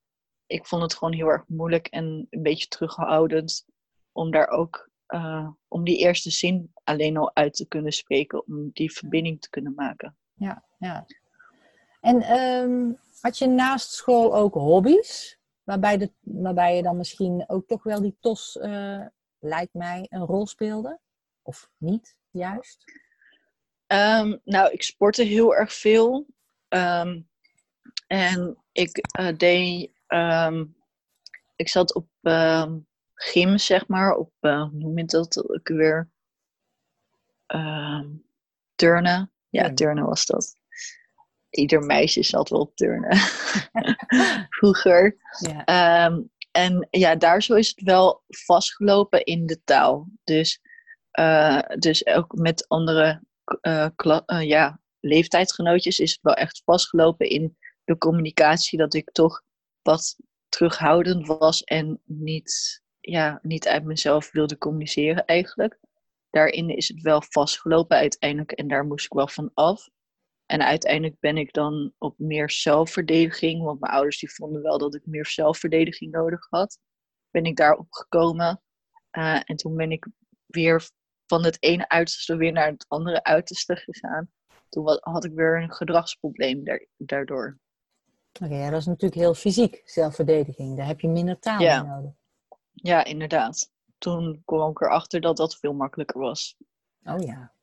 ik 0.46 0.66
vond 0.66 0.82
het 0.82 0.94
gewoon 0.94 1.14
heel 1.14 1.28
erg 1.28 1.44
moeilijk 1.46 1.86
en 1.86 2.26
een 2.30 2.42
beetje 2.42 2.68
terughoudend 2.68 3.66
om 4.12 4.30
daar 4.30 4.48
ook, 4.48 4.90
uh, 5.08 5.48
om 5.68 5.84
die 5.84 5.98
eerste 5.98 6.30
zin 6.30 6.72
alleen 6.84 7.16
al 7.16 7.34
uit 7.34 7.54
te 7.54 7.68
kunnen 7.68 7.92
spreken, 7.92 8.46
om 8.46 8.70
die 8.72 8.92
verbinding 8.92 9.40
te 9.40 9.50
kunnen 9.50 9.72
maken. 9.74 10.16
Ja, 10.34 10.64
ja. 10.78 11.06
En 12.00 12.40
um, 12.40 12.98
had 13.20 13.38
je 13.38 13.46
naast 13.46 13.92
school 13.92 14.36
ook 14.36 14.54
hobby's? 14.54 15.38
Waarbij, 15.64 15.96
de, 15.98 16.12
waarbij 16.20 16.76
je 16.76 16.82
dan 16.82 16.96
misschien 16.96 17.44
ook 17.46 17.66
toch 17.66 17.82
wel 17.82 18.00
die 18.00 18.16
TOS, 18.20 18.56
uh, 18.56 19.06
lijkt 19.38 19.74
mij, 19.74 20.06
een 20.08 20.26
rol 20.26 20.46
speelde? 20.46 21.00
Of 21.42 21.70
niet, 21.76 22.16
juist? 22.30 22.84
Um, 23.86 24.40
nou, 24.44 24.72
ik 24.72 24.82
sportte 24.82 25.22
heel 25.22 25.54
erg 25.54 25.72
veel. 25.72 26.26
Um, 26.68 27.28
en 28.06 28.56
ik 28.72 29.18
uh, 29.20 29.36
deed... 29.36 29.92
Um, 30.08 30.76
ik 31.56 31.68
zat 31.68 31.94
op 31.94 32.08
gym, 33.14 33.58
zeg 33.58 33.88
maar. 33.88 34.14
Op, 34.14 34.32
uh, 34.40 34.62
hoe 34.62 34.78
noem 34.78 34.98
je 34.98 35.04
dat 35.04 35.48
ook 35.50 35.68
weer? 35.68 36.12
turnen. 38.74 39.32
Ja, 39.48 39.74
turnen 39.74 40.04
was 40.04 40.26
dat 40.26 40.56
ieder 41.56 41.80
meisje 41.80 42.22
zat 42.22 42.48
wel 42.48 42.60
op 42.60 42.76
turnen. 42.76 43.16
Vroeger. 44.58 45.16
Ja. 45.38 46.06
Um, 46.06 46.30
en 46.50 46.88
ja, 46.90 47.16
daar 47.16 47.42
zo 47.42 47.54
is 47.54 47.68
het 47.68 47.80
wel 47.80 48.22
vastgelopen 48.28 49.24
in 49.24 49.46
de 49.46 49.62
taal. 49.64 50.08
Dus, 50.24 50.60
uh, 51.18 51.60
dus 51.78 52.06
ook 52.06 52.34
met 52.34 52.68
andere 52.68 53.22
uh, 53.60 53.88
uh, 54.26 54.42
ja, 54.42 54.80
leeftijdsgenootjes 55.00 55.98
is 55.98 56.12
het 56.12 56.22
wel 56.22 56.34
echt 56.34 56.62
vastgelopen 56.64 57.28
in 57.28 57.56
de 57.84 57.98
communicatie. 57.98 58.78
Dat 58.78 58.94
ik 58.94 59.10
toch 59.12 59.42
wat 59.82 60.16
terughoudend 60.48 61.26
was 61.26 61.62
en 61.62 62.00
niet, 62.04 62.82
ja, 63.00 63.38
niet 63.42 63.68
uit 63.68 63.84
mezelf 63.84 64.32
wilde 64.32 64.58
communiceren 64.58 65.24
eigenlijk. 65.24 65.78
Daarin 66.30 66.68
is 66.68 66.88
het 66.88 67.00
wel 67.00 67.22
vastgelopen 67.28 67.96
uiteindelijk 67.96 68.52
en 68.52 68.68
daar 68.68 68.84
moest 68.84 69.04
ik 69.04 69.12
wel 69.12 69.28
van 69.28 69.50
af. 69.54 69.88
En 70.46 70.62
uiteindelijk 70.62 71.20
ben 71.20 71.36
ik 71.36 71.52
dan 71.52 71.92
op 71.98 72.18
meer 72.18 72.50
zelfverdediging, 72.50 73.62
want 73.62 73.80
mijn 73.80 73.92
ouders 73.92 74.18
die 74.18 74.34
vonden 74.34 74.62
wel 74.62 74.78
dat 74.78 74.94
ik 74.94 75.06
meer 75.06 75.26
zelfverdediging 75.26 76.12
nodig 76.12 76.46
had. 76.50 76.78
Ben 77.30 77.44
ik 77.44 77.56
daarop 77.56 77.92
gekomen. 77.92 78.62
Uh, 79.12 79.40
en 79.44 79.56
toen 79.56 79.76
ben 79.76 79.90
ik 79.90 80.06
weer 80.46 80.88
van 81.26 81.44
het 81.44 81.62
ene 81.62 81.88
uiterste 81.88 82.36
weer 82.36 82.52
naar 82.52 82.70
het 82.70 82.84
andere 82.88 83.22
uiterste 83.22 83.76
gegaan. 83.76 84.30
Toen 84.68 84.98
had 85.00 85.24
ik 85.24 85.32
weer 85.32 85.62
een 85.62 85.72
gedragsprobleem 85.72 86.62
daardoor. 86.96 87.58
Oké, 88.32 88.44
okay, 88.44 88.58
ja, 88.58 88.70
dat 88.70 88.80
is 88.80 88.86
natuurlijk 88.86 89.20
heel 89.20 89.34
fysiek, 89.34 89.82
zelfverdediging. 89.84 90.76
Daar 90.76 90.86
heb 90.86 91.00
je 91.00 91.08
minder 91.08 91.38
taal 91.38 91.60
ja. 91.60 91.82
nodig. 91.82 92.12
Ja, 92.72 93.04
inderdaad. 93.04 93.72
Toen 93.98 94.42
kwam 94.44 94.70
ik 94.70 94.80
erachter 94.80 95.20
dat 95.20 95.36
dat 95.36 95.56
veel 95.56 95.72
makkelijker 95.72 96.20
was. 96.20 96.56
Oh 97.04 97.22
ja. 97.22 97.53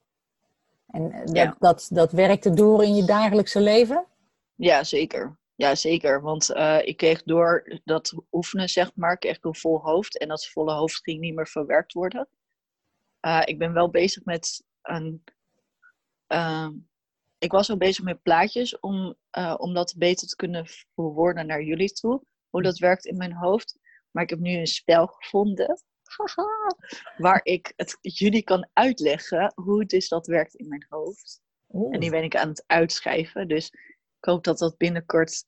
En 0.92 1.12
dat, 1.26 1.36
Ja. 1.36 1.56
dat, 1.60 1.88
dat 1.92 2.12
werkte 2.12 2.54
door 2.54 2.84
in 2.84 2.96
je 2.96 3.06
dagelijkse 3.06 3.62
leven? 3.62 4.06
Ja, 4.56 4.84
zeker. 4.84 5.40
Ja, 5.56 5.76
zeker. 5.76 6.22
Want 6.22 6.50
eh, 6.50 6.80
ik 6.88 6.98
kreeg 6.98 7.24
door 7.24 7.80
dat 7.84 8.14
oefenen, 8.32 8.70
zeg 8.70 8.96
maar, 8.96 9.18
kreeg 9.18 9.38
ik 9.38 9.46
een 9.46 9.56
vol 9.56 9.80
hoofd. 9.80 10.18
En 10.18 10.28
dat 10.28 10.48
volle 10.48 10.74
hoofd 10.74 11.02
ging 11.04 11.20
niet 11.20 11.36
meer 11.36 11.48
verwerkt 11.48 11.94
worden. 11.94 12.28
Uh, 13.22 13.42
ik 13.46 13.58
ben 13.58 13.74
wel 13.74 13.90
bezig 13.90 14.26
met 14.26 14.64
een... 14.82 15.24
Uh, 16.28 16.68
ik 17.38 17.52
was 17.52 17.70
al 17.70 17.78
bezig 17.78 18.04
met 18.04 18.22
plaatjes 18.22 18.80
om, 18.80 19.16
om 19.58 19.74
dat 19.74 19.94
beter 19.98 20.28
te 20.28 20.36
kunnen 20.36 20.66
verwoorden 20.96 21.48
naar 21.48 21.64
jullie 21.64 21.92
toe. 21.92 22.24
Hoe 22.50 22.62
dat 22.62 22.78
werkt 22.78 23.06
in 23.06 23.18
mijn 23.18 23.34
hoofd. 23.34 23.80
Maar 24.12 24.24
ik 24.24 24.30
heb 24.30 24.40
nu 24.40 24.58
een 24.58 24.68
spel 24.68 25.08
gevonden. 25.08 25.82
Waar 27.18 27.40
ik 27.44 27.74
het 27.76 27.98
jullie 28.02 28.44
kan 28.44 28.70
uitleggen 28.74 29.52
hoe 29.56 29.86
dus 29.86 30.08
dat 30.08 30.28
werkt 30.28 30.56
in 30.56 30.68
mijn 30.68 30.86
hoofd. 30.90 31.42
En 31.92 32.00
die 32.00 32.10
ben 32.10 32.24
ik 32.24 32.36
aan 32.36 32.50
het 32.50 32.64
uitschrijven. 32.68 33.48
Dus 33.48 33.70
ik 34.20 34.26
hoop 34.26 34.44
dat 34.44 34.58
dat 34.58 34.78
binnenkort 34.78 35.46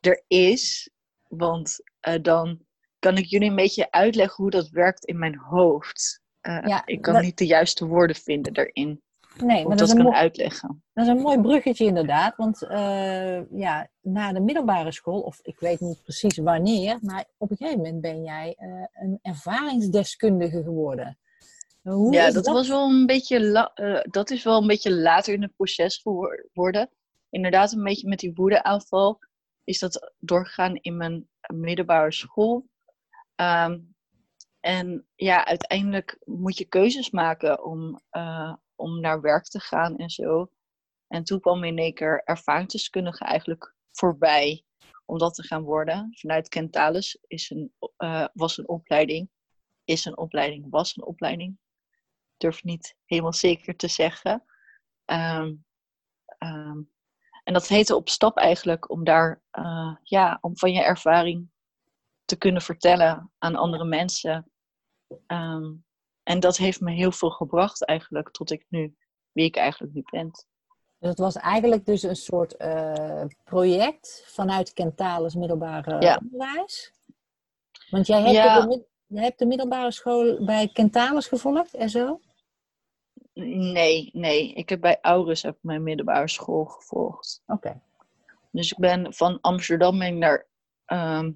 er 0.00 0.24
is. 0.26 0.90
Want 1.28 1.78
uh, 2.08 2.14
dan 2.22 2.64
kan 2.98 3.16
ik 3.16 3.24
jullie 3.24 3.48
een 3.48 3.56
beetje 3.56 3.90
uitleggen 3.90 4.42
hoe 4.42 4.50
dat 4.50 4.68
werkt 4.68 5.04
in 5.04 5.18
mijn 5.18 5.36
hoofd. 5.38 6.20
Uh, 6.42 6.62
Ja, 6.66 6.86
ik 6.86 7.02
kan 7.02 7.14
dat- 7.14 7.22
niet 7.22 7.38
de 7.38 7.46
juiste 7.46 7.86
woorden 7.86 8.16
vinden 8.16 8.52
daarin. 8.52 9.02
Nee, 9.36 9.66
maar 9.66 9.76
dat 9.76 9.88
dat 9.88 9.98
is, 9.98 10.04
een 10.04 10.14
uitleggen. 10.14 10.82
dat 10.92 11.04
is 11.06 11.10
een 11.10 11.20
mooi 11.20 11.40
bruggetje 11.40 11.84
inderdaad. 11.84 12.36
Want 12.36 12.62
eh, 12.62 13.50
ja, 13.50 13.88
na 14.00 14.32
de 14.32 14.40
middelbare 14.40 14.92
school, 14.92 15.20
of 15.20 15.38
ik 15.42 15.60
weet 15.60 15.80
niet 15.80 16.02
precies 16.02 16.36
wanneer, 16.36 16.98
maar 17.02 17.24
op 17.36 17.50
een 17.50 17.56
gegeven 17.56 17.80
moment 17.80 18.00
ben 18.00 18.22
jij 18.22 18.54
eh, 18.58 18.68
een 18.92 19.18
ervaringsdeskundige 19.22 20.62
geworden. 20.62 21.18
Hoe 21.82 22.12
ja, 22.12 22.30
dat, 22.30 22.46
was 22.46 22.68
wel 22.68 22.88
een 22.88 23.06
beetje 23.06 23.40
la- 23.44 23.70
eh, 23.74 24.00
dat 24.10 24.30
is 24.30 24.42
wel 24.42 24.60
een 24.60 24.66
beetje 24.66 24.94
later 24.94 25.34
in 25.34 25.42
het 25.42 25.56
proces 25.56 25.96
geworden. 25.96 26.90
Inderdaad, 27.30 27.72
een 27.72 27.84
beetje 27.84 28.08
met 28.08 28.18
die 28.18 28.34
woedeaanval 28.34 29.18
is 29.64 29.78
dat 29.78 30.12
doorgegaan 30.18 30.76
in 30.76 30.96
mijn 30.96 31.28
middelbare 31.54 32.12
school. 32.12 32.66
Ehm, 33.34 33.78
en 34.60 35.06
ja, 35.14 35.46
uiteindelijk 35.46 36.18
moet 36.24 36.58
je 36.58 36.64
keuzes 36.64 37.10
maken 37.10 37.64
om, 37.64 38.00
om 38.80 39.00
naar 39.00 39.20
werk 39.20 39.44
te 39.44 39.60
gaan 39.60 39.96
en 39.96 40.10
zo. 40.10 40.50
En 41.08 41.24
toen 41.24 41.40
kwam 41.40 41.64
in 41.64 41.78
één 41.78 41.94
keer 41.94 42.22
ervaringsdeskundige 42.24 43.24
eigenlijk 43.24 43.74
voorbij 43.90 44.64
om 45.04 45.18
dat 45.18 45.34
te 45.34 45.42
gaan 45.42 45.62
worden. 45.62 46.08
Vanuit 46.18 46.48
Kentalis 46.48 47.18
is 47.26 47.50
een, 47.50 47.72
eh, 47.96 48.26
was 48.32 48.58
een 48.58 48.68
opleiding. 48.68 49.30
Is 49.84 50.04
een 50.04 50.18
opleiding, 50.18 50.66
was 50.70 50.96
een 50.96 51.04
opleiding. 51.04 51.58
Durf 52.36 52.64
niet 52.64 52.96
helemaal 53.04 53.32
zeker 53.32 53.76
te 53.76 53.88
zeggen. 53.88 54.44
Ehm, 55.04 55.54
ehm, 56.38 56.80
en 57.44 57.52
dat 57.52 57.68
heette 57.68 57.96
op 57.96 58.08
stap 58.08 58.36
eigenlijk 58.36 58.90
om 58.90 59.04
daar, 59.04 59.42
eh, 59.50 59.96
ja, 60.02 60.38
om 60.40 60.58
van 60.58 60.72
je 60.72 60.82
ervaring 60.82 61.50
te 62.24 62.36
kunnen 62.36 62.62
vertellen 62.62 63.32
aan 63.38 63.56
andere 63.56 63.84
mensen. 63.84 64.50
Ehm, 65.26 65.72
en 66.30 66.40
dat 66.40 66.56
heeft 66.56 66.80
me 66.80 66.90
heel 66.92 67.12
veel 67.12 67.30
gebracht 67.30 67.84
eigenlijk 67.84 68.30
tot 68.30 68.50
ik 68.50 68.66
nu, 68.68 68.94
wie 69.32 69.44
ik 69.44 69.56
eigenlijk 69.56 69.94
nu 69.94 70.02
ben. 70.10 70.30
Dus 70.98 71.08
het 71.08 71.18
was 71.18 71.36
eigenlijk 71.36 71.86
dus 71.86 72.02
een 72.02 72.16
soort 72.16 72.56
eh, 72.56 73.24
project 73.44 74.24
vanuit 74.26 74.72
Kentalis 74.72 75.34
middelbare 75.34 76.00
Ja. 76.00 76.20
onderwijs. 76.22 76.92
Want 77.90 78.06
jij 78.06 78.20
hebt, 78.20 78.34
Ja. 78.34 78.60
de, 78.60 78.84
jij 79.06 79.22
hebt 79.22 79.38
de 79.38 79.46
middelbare 79.46 79.90
school 79.90 80.44
bij 80.44 80.68
Kentalis 80.72 81.26
gevolgd 81.26 81.74
en 81.74 81.90
zo? 81.90 82.20
Nee, 83.72 84.10
nee. 84.12 84.52
Ik 84.52 84.68
heb 84.68 84.80
bij 84.80 84.98
Aurus 85.00 85.42
heb 85.42 85.58
mijn 85.60 85.82
middelbare 85.82 86.28
school 86.28 86.64
gevolgd. 86.64 87.42
Oké. 87.46 87.80
Dus 88.50 88.72
ik 88.72 88.78
ben 88.78 89.14
van 89.14 89.38
Amsterdam 89.40 89.98
ben 89.98 90.08
ik 90.08 90.18
naar, 90.18 90.46
ehm, 90.84 91.32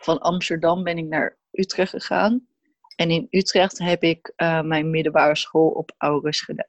van 0.00 0.18
Amsterdam 0.20 0.82
ben 0.82 0.98
ik 0.98 1.06
naar 1.06 1.38
Utrecht 1.50 1.90
gegaan. 1.90 2.46
En 2.96 3.10
in 3.10 3.26
Utrecht 3.30 3.78
heb 3.78 4.02
ik 4.02 4.32
eh, 4.36 4.60
mijn 4.62 4.90
middelbare 4.90 5.36
school 5.36 5.68
op 5.68 5.92
Aurus 5.98 6.40
gedaan. 6.40 6.66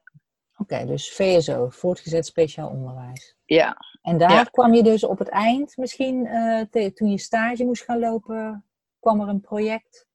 Oké, 0.56 0.86
dus 0.86 1.12
VSO, 1.12 1.68
voortgezet 1.70 2.26
speciaal 2.26 2.68
onderwijs. 2.68 3.36
Ja, 3.44 3.76
En 4.02 4.18
daar 4.18 4.30
Ja. 4.30 4.42
kwam 4.44 4.74
je 4.74 4.82
dus 4.82 5.04
op 5.04 5.18
het 5.18 5.28
eind, 5.28 5.76
misschien 5.76 6.26
eh, 6.26 6.60
te- 6.70 6.92
toen 6.92 7.10
je 7.10 7.18
stage 7.18 7.64
moest 7.64 7.82
gaan 7.84 7.98
lopen, 7.98 8.64
kwam 9.00 9.20
er 9.20 9.28
een 9.28 9.40
project. 9.40 10.06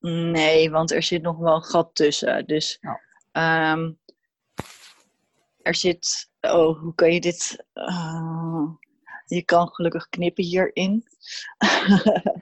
nee, 0.00 0.70
want 0.70 0.90
er 0.92 1.02
zit 1.02 1.22
nog 1.22 1.36
wel 1.38 1.54
een 1.54 1.62
gat 1.64 1.94
tussen. 1.94 2.46
Dus 2.46 2.78
Oh. 2.82 2.94
ehm, 3.32 3.92
er 5.62 5.74
zit, 5.74 6.30
oh, 6.40 6.80
hoe 6.80 6.94
kan 6.94 7.12
je 7.12 7.20
dit? 7.20 7.64
eh, 7.72 8.64
je 9.24 9.42
kan 9.42 9.68
gelukkig 9.68 10.08
knippen 10.08 10.44
hierin. 10.44 11.04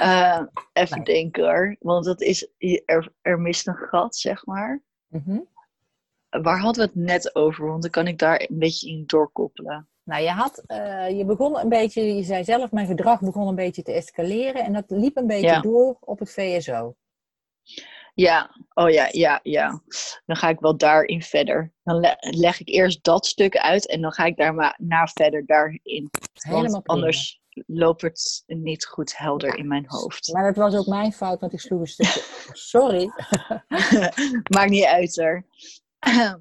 Eh, 0.00 0.40
even 0.72 0.96
Nee. 0.96 1.04
denken 1.04 1.44
hoor, 1.44 1.76
want 1.80 2.04
dat 2.04 2.20
is, 2.20 2.48
er, 2.84 3.12
er 3.22 3.40
mist 3.40 3.66
een 3.66 3.76
gat, 3.76 4.16
zeg 4.16 4.46
maar. 4.46 4.82
Mhm. 5.08 5.38
waar 6.30 6.58
hadden 6.58 6.84
we 6.84 6.90
het 6.94 7.06
net 7.06 7.34
over? 7.34 7.66
Want 7.66 7.82
dan 7.82 7.90
kan 7.90 8.06
ik 8.06 8.18
daar 8.18 8.40
een 8.40 8.58
beetje 8.58 8.88
in 8.90 9.04
doorkoppelen. 9.06 9.88
Nou, 10.02 10.22
je, 10.22 10.30
had, 10.30 10.62
eh, 10.66 11.18
je 11.18 11.24
begon 11.24 11.58
een 11.58 11.68
beetje, 11.68 12.02
je 12.14 12.22
zei 12.22 12.44
zelf, 12.44 12.70
mijn 12.72 12.86
gedrag 12.86 13.20
begon 13.20 13.48
een 13.48 13.54
beetje 13.54 13.82
te 13.82 13.92
escaleren 13.92 14.64
en 14.64 14.72
dat 14.72 14.84
liep 14.88 15.16
een 15.16 15.26
beetje 15.26 15.46
Ja. 15.46 15.60
door 15.60 15.96
op 16.00 16.18
het 16.18 16.30
VSO. 16.32 16.94
Ja, 18.20 18.50
oh 18.74 18.90
ja, 18.90 19.08
ja, 19.10 19.40
ja. 19.42 19.82
Dan 20.26 20.36
ga 20.36 20.48
ik 20.48 20.60
wel 20.60 20.76
daarin 20.76 21.22
verder. 21.22 21.72
Dan 21.82 22.00
le- 22.00 22.16
leg 22.18 22.60
ik 22.60 22.68
eerst 22.68 23.04
dat 23.04 23.26
stuk 23.26 23.56
uit 23.56 23.88
en 23.88 24.00
dan 24.00 24.12
ga 24.12 24.24
ik 24.24 24.36
daar 24.36 24.54
maar 24.54 24.74
na 24.78 25.06
verder 25.06 25.46
daarin. 25.46 26.10
Helemaal 26.32 26.70
Want 26.70 26.84
prima. 26.84 27.00
anders 27.00 27.40
loopt 27.66 28.02
het 28.02 28.44
niet 28.46 28.86
goed 28.86 29.16
helder 29.16 29.58
in 29.58 29.68
mijn 29.68 29.84
hoofd. 29.86 30.32
Maar 30.32 30.42
dat 30.42 30.56
was 30.56 30.74
ook 30.74 30.86
mijn 30.86 31.12
fout, 31.12 31.40
want 31.40 31.52
ik 31.52 31.60
sloeg 31.60 31.80
een 31.80 31.86
stukje. 31.86 32.22
Sorry. 32.52 33.10
Maakt 34.54 34.70
niet 34.70 34.84
uit 34.84 35.16
hoor. 35.16 35.46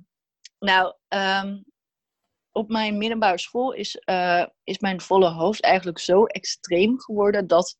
nou, 0.69 0.93
ehm, 1.07 1.61
op 2.51 2.69
mijn 2.69 2.97
middelbare 2.97 3.39
school 3.39 3.73
is, 3.73 3.95
eh, 3.95 4.45
is 4.63 4.79
mijn 4.79 5.01
volle 5.01 5.29
hoofd 5.29 5.61
eigenlijk 5.61 5.99
zo 5.99 6.25
extreem 6.25 6.99
geworden 6.99 7.47
dat 7.47 7.77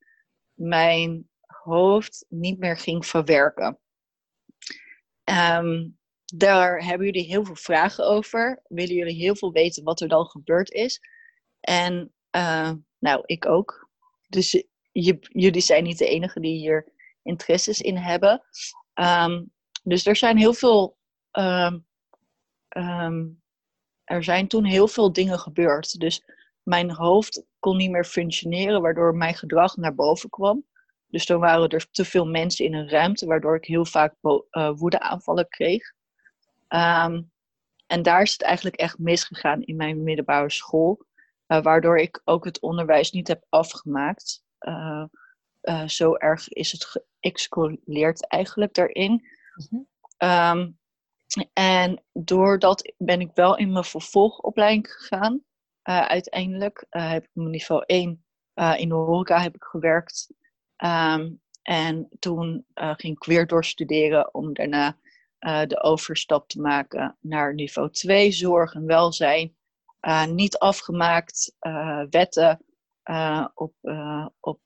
mijn 0.54 1.30
hoofd 1.46 2.26
niet 2.30 2.60
meer 2.60 2.78
ging 2.78 3.06
verwerken. 3.06 3.80
Ehm, 5.30 5.88
daar 6.26 6.84
hebben 6.86 7.06
jullie 7.06 7.26
heel 7.26 7.46
veel 7.46 7.56
vragen 7.56 8.06
over. 8.06 8.62
Willen 8.68 8.96
jullie 8.96 9.16
heel 9.16 9.36
veel 9.36 9.52
weten 9.52 9.84
wat 9.84 10.02
er 10.02 10.08
dan 10.08 10.26
gebeurd 10.26 10.72
is? 10.72 11.00
En 11.60 12.14
eh, 12.30 12.72
nou, 13.00 13.24
ik 13.26 13.46
ook. 13.46 13.90
Dus 14.28 14.64
je, 14.92 15.18
jullie 15.20 15.62
zijn 15.62 15.84
niet 15.84 15.98
de 15.98 16.08
enige 16.08 16.40
die 16.40 16.58
hier 16.58 16.94
interesses 17.24 17.82
in 17.82 17.98
hebben. 17.98 18.44
Ehm, 18.94 19.44
dus 19.84 20.06
er 20.06 20.16
zijn 20.16 20.38
heel 20.38 20.54
veel. 20.54 20.98
ehm, 21.32 21.80
er 24.04 24.24
zijn 24.24 24.48
toen 24.48 24.64
heel 24.66 24.88
veel 24.88 25.14
dingen 25.14 25.40
gebeurd. 25.40 26.00
Dus 26.00 26.24
mijn 26.64 26.92
hoofd 26.92 27.44
kon 27.60 27.78
niet 27.78 27.92
meer 27.92 28.06
functioneren, 28.06 28.82
waardoor 28.82 29.16
mijn 29.16 29.36
gedrag 29.36 29.78
naar 29.78 29.96
boven 29.96 30.30
kwam. 30.30 30.66
Dus 31.10 31.26
toen 31.26 31.40
waren 31.40 31.70
er 31.70 31.92
te 31.92 32.06
veel 32.06 32.26
mensen 32.26 32.66
in 32.66 32.74
een 32.74 32.90
ruimte, 32.90 33.26
waardoor 33.26 33.56
ik 33.56 33.66
heel 33.66 33.86
vaak 33.86 34.14
eh, 34.22 34.72
woedeaanvallen 34.76 35.48
kreeg. 35.48 35.94
Ehm, 36.68 37.22
en 37.88 38.02
daar 38.02 38.22
is 38.22 38.32
het 38.32 38.42
eigenlijk 38.42 38.76
echt 38.76 38.98
misgegaan 38.98 39.62
in 39.62 39.76
mijn 39.76 40.04
middelbare 40.04 40.52
school, 40.52 41.06
eh, 41.46 41.62
waardoor 41.62 41.98
ik 41.98 42.22
ook 42.24 42.46
het 42.46 42.60
onderwijs 42.60 43.12
niet 43.12 43.28
heb 43.28 43.46
afgemaakt. 43.50 44.44
Eh, 44.60 45.04
zo 45.86 46.16
erg 46.16 46.50
is 46.50 46.72
het 46.72 46.86
geëxcoleerd 46.86 48.28
eigenlijk 48.28 48.74
daarin. 48.74 49.28
Mhm. 49.56 49.82
Ehm, 50.18 50.72
en 51.54 52.04
doordat 52.14 52.94
ben 52.98 53.22
ik 53.22 53.32
wel 53.34 53.58
in 53.58 53.72
mijn 53.72 53.84
vervolgopleiding 53.84 54.92
gegaan. 54.92 55.44
Uiteindelijk 55.84 56.86
heb 56.90 57.24
ik 57.24 57.30
mijn 57.34 57.50
niveau 57.50 57.84
1 57.86 58.24
eh, 58.60 58.74
in 58.78 58.90
de 58.90 58.96
horeca 58.96 59.40
heb 59.40 59.56
ik 59.56 59.64
gewerkt. 59.64 60.28
Ehm, 60.80 61.30
en 61.62 62.10
toen 62.20 62.66
eh, 62.74 62.94
ging 62.98 63.16
ik 63.16 63.24
weer 63.24 63.48
doorstuderen 63.48 64.34
om 64.34 64.54
daarna 64.54 64.98
eh, 65.40 65.66
de 65.66 65.82
overstap 65.82 66.50
te 66.50 66.62
maken 66.62 67.18
naar 67.22 67.54
niveau 67.54 67.92
2, 67.92 68.32
zorg 68.32 68.74
en 68.74 68.86
welzijn. 68.86 69.56
Eh, 70.00 70.26
niet 70.26 70.58
afgemaakt, 70.58 71.56
wetten 72.10 72.64
op, 73.54 73.74
op 74.40 74.60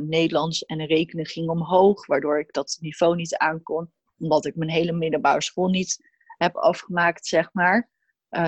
Nederlands 0.00 0.64
en 0.64 0.86
rekenen 0.86 1.26
ging 1.26 1.48
omhoog, 1.48 2.06
waardoor 2.06 2.38
ik 2.38 2.52
dat 2.52 2.78
niveau 2.80 3.16
niet 3.16 3.36
aankon 3.36 3.92
omdat 4.18 4.46
ik 4.46 4.56
mijn 4.56 4.70
hele 4.70 4.92
middelbare 4.92 5.42
school 5.42 5.68
niet 5.68 6.10
heb 6.36 6.56
afgemaakt, 6.56 7.26
zeg 7.26 7.52
maar. 7.52 7.90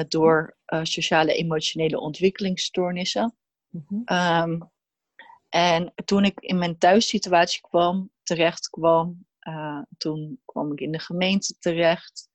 door 0.08 0.56
sociale 0.82 1.34
emotionele 1.34 2.00
ontwikkelingsstoornissen. 2.00 3.36
Mhm. 3.68 4.02
Ehm, 4.04 4.58
en 5.54 5.92
toen 6.04 6.24
ik 6.24 6.40
in 6.40 6.58
mijn 6.58 6.78
thuissituatie 6.78 7.60
kwam, 7.60 8.10
terecht 8.22 8.70
kwam, 8.70 9.26
eh, 9.38 9.82
toen 9.98 10.40
kwam 10.44 10.72
ik 10.72 10.80
in 10.80 10.92
de 10.92 10.98
gemeente 10.98 11.58
terecht. 11.58 12.28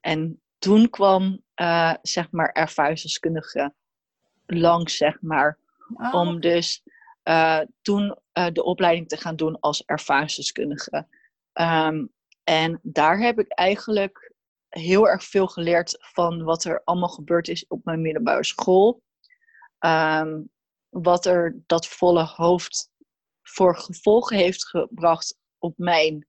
En 0.00 0.42
toen 0.58 0.90
kwam, 0.90 1.42
eh, 1.54 1.94
zeg 2.02 2.30
maar, 2.30 2.52
ervaringsdeskundige 2.52 3.74
langs, 4.46 4.96
zeg 4.96 5.20
maar, 5.20 5.58
Ah, 5.94 6.14
om 6.14 6.40
dus 6.40 6.82
eh, 7.22 7.60
toen 7.82 8.18
de 8.52 8.62
opleiding 8.64 9.08
te 9.08 9.16
gaan 9.16 9.36
doen 9.36 9.60
als 9.60 9.84
ervaringsdeskundige. 9.84 11.06
Ehm, 11.52 12.06
en 12.44 12.80
daar 12.82 13.18
heb 13.18 13.38
ik 13.38 13.48
eigenlijk 13.48 14.32
heel 14.68 15.08
erg 15.08 15.24
veel 15.24 15.46
geleerd 15.46 15.96
van 16.00 16.42
wat 16.42 16.64
er 16.64 16.82
allemaal 16.84 17.08
gebeurd 17.08 17.48
is 17.48 17.66
op 17.66 17.84
mijn 17.84 18.02
middelbare 18.02 18.44
school. 18.44 19.02
Ehm, 19.78 20.40
wat 20.92 21.26
er 21.26 21.62
dat 21.66 21.86
volle 21.86 22.24
hoofd 22.24 22.90
voor 23.42 23.76
gevolgen 23.76 24.36
heeft 24.36 24.66
gebracht 24.68 25.38
op 25.58 25.78
mijn 25.78 26.26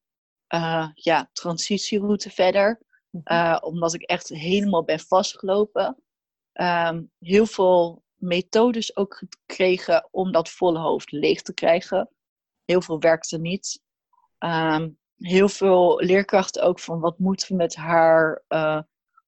eh, 0.48 0.90
ja, 0.94 1.30
transitieroute 1.34 2.30
verder. 2.30 2.82
mhm. 3.10 3.22
Eh, 3.24 3.58
omdat 3.62 3.94
ik 3.94 4.02
echt 4.02 4.30
helemaal 4.30 4.84
ben 4.84 5.00
vastgelopen. 5.00 6.04
Ehm, 6.52 7.04
heel 7.20 7.46
veel 7.46 8.04
methodes 8.16 8.96
ook 8.96 9.16
gekregen 9.16 10.08
om 10.12 10.32
dat 10.32 10.50
volle 10.50 10.80
hoofd 10.80 11.12
leeg 11.12 11.42
te 11.42 11.54
krijgen. 11.54 12.10
Heel 12.66 12.82
veel 12.82 13.00
werkte 13.00 13.38
niet. 13.38 13.82
Ehm, 14.38 14.90
heel 15.18 15.50
veel 15.50 16.00
leerkrachten 16.00 16.64
ook 16.64 16.80
van 16.80 17.00
wat 17.00 17.20
moeten 17.20 17.48
we 17.48 17.56
met 17.56 17.76
haar, 17.76 18.44
eh, 18.48 18.82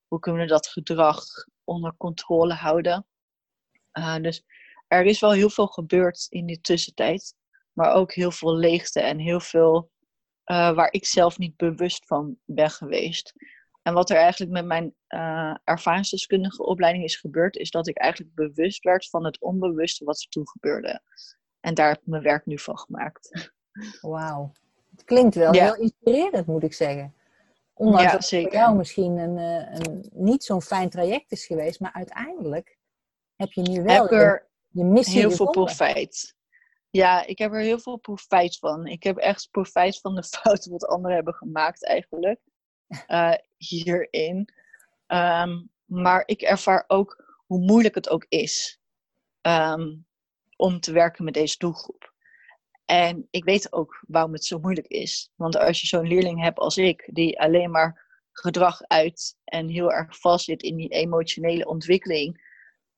hoe 0.07 0.19
kunnen 0.19 0.41
we 0.41 0.47
dat 0.47 0.67
gedrag 0.67 1.23
onder 1.63 1.95
controle 1.97 2.53
houden. 2.53 3.07
Dus 4.21 4.43
er 4.87 5.05
is 5.05 5.19
wel 5.19 5.31
heel 5.31 5.49
veel 5.49 5.67
gebeurd 5.67 6.25
in 6.29 6.45
die 6.45 6.61
tussentijd, 6.61 7.33
maar 7.73 7.93
ook 7.93 8.13
heel 8.13 8.31
veel 8.31 8.55
leegte 8.55 8.99
en 9.01 9.17
heel 9.19 9.39
veel 9.39 9.89
eh, 10.43 10.73
waar 10.75 10.91
ik 10.93 11.05
zelf 11.05 11.37
niet 11.37 11.57
bewust 11.57 12.05
van 12.05 12.37
ben 12.45 12.69
geweest. 12.69 13.33
En 13.81 13.93
wat 13.93 14.09
er 14.09 14.15
eigenlijk 14.17 14.51
met 14.51 14.65
mijn 14.65 14.93
eh, 15.07 15.55
ervaringsdeskundige 15.63 16.63
opleiding 16.63 17.03
is 17.03 17.15
gebeurd, 17.15 17.55
is 17.55 17.71
dat 17.71 17.87
ik 17.87 17.97
eigenlijk 17.97 18.35
bewust 18.35 18.83
werd 18.83 19.09
van 19.09 19.25
het 19.25 19.41
onbewuste 19.41 20.05
wat 20.05 20.21
er 20.21 20.29
toen 20.29 20.49
gebeurde. 20.49 21.01
En 21.59 21.73
daar 21.73 21.87
heb 21.87 21.97
ik 21.97 22.07
mijn 22.07 22.23
werk 22.23 22.45
nu 22.45 22.59
van 22.59 22.77
gemaakt. 22.77 23.51
Wauw. 24.01 24.51
Het 24.91 25.03
klinkt 25.03 25.35
wel 25.35 25.53
Ja. 25.53 25.63
heel 25.63 25.75
inspirerend, 25.75 26.45
moet 26.47 26.63
ik 26.63 26.73
zeggen. 26.73 27.13
Ondanks 27.73 28.01
Ja, 28.03 28.09
dat 28.11 28.19
het 28.19 28.27
zeker. 28.29 28.51
voor 28.51 28.59
jou 28.59 28.75
misschien 28.75 29.17
een, 29.17 29.37
eh, 29.37 29.79
een, 29.79 30.09
niet 30.13 30.43
zo'n 30.43 30.61
fijn 30.61 30.89
traject 30.89 31.31
is 31.31 31.45
geweest, 31.45 31.79
maar 31.79 31.93
uiteindelijk 31.93 32.77
heb 33.35 33.51
je 33.51 33.61
nu 33.61 33.83
wel 33.83 34.09
er 34.09 34.44
je, 34.75 34.83
missie 34.83 35.19
heel 35.19 35.31
veel 35.31 35.49
profijt. 35.49 36.35
Ja, 36.89 37.25
ik 37.25 37.37
heb 37.37 37.53
er 37.53 37.59
heel 37.59 37.79
veel 37.79 37.97
profijt 37.97 38.57
van. 38.57 38.85
Ik 38.85 39.03
heb 39.03 39.17
echt 39.17 39.47
profijt 39.51 39.99
van 39.99 40.15
de 40.15 40.23
fouten 40.33 40.71
wat 40.71 40.87
anderen 40.87 41.15
hebben 41.15 41.33
gemaakt 41.33 41.85
eigenlijk. 41.85 42.39
eh, 43.07 43.33
hierin. 43.57 44.49
Ehm, 45.07 45.61
maar 45.85 46.23
ik 46.25 46.41
ervaar 46.41 46.83
ook 46.87 47.23
hoe 47.45 47.59
moeilijk 47.59 47.95
het 47.95 48.09
ook 48.09 48.25
is 48.29 48.79
ehm, 49.41 49.95
om 50.55 50.79
te 50.79 50.91
werken 50.91 51.23
met 51.23 51.33
deze 51.33 51.57
doelgroep. 51.57 52.13
En 52.85 53.27
ik 53.29 53.43
weet 53.43 53.73
ook 53.73 54.03
waarom 54.07 54.33
het 54.33 54.45
zo 54.45 54.59
moeilijk 54.59 54.87
is. 54.87 55.31
Want 55.35 55.57
als 55.57 55.81
je 55.81 55.87
zo'n 55.87 56.07
leerling 56.07 56.41
hebt 56.41 56.57
als 56.57 56.77
ik, 56.77 57.09
die 57.13 57.39
alleen 57.39 57.71
maar 57.71 58.05
gedrag 58.31 58.81
uit 58.81 59.37
en 59.43 59.69
heel 59.69 59.91
erg 59.91 60.19
vast 60.19 60.45
zit 60.45 60.63
in 60.63 60.75
die 60.75 60.89
emotionele 60.89 61.65
ontwikkeling, 61.65 62.44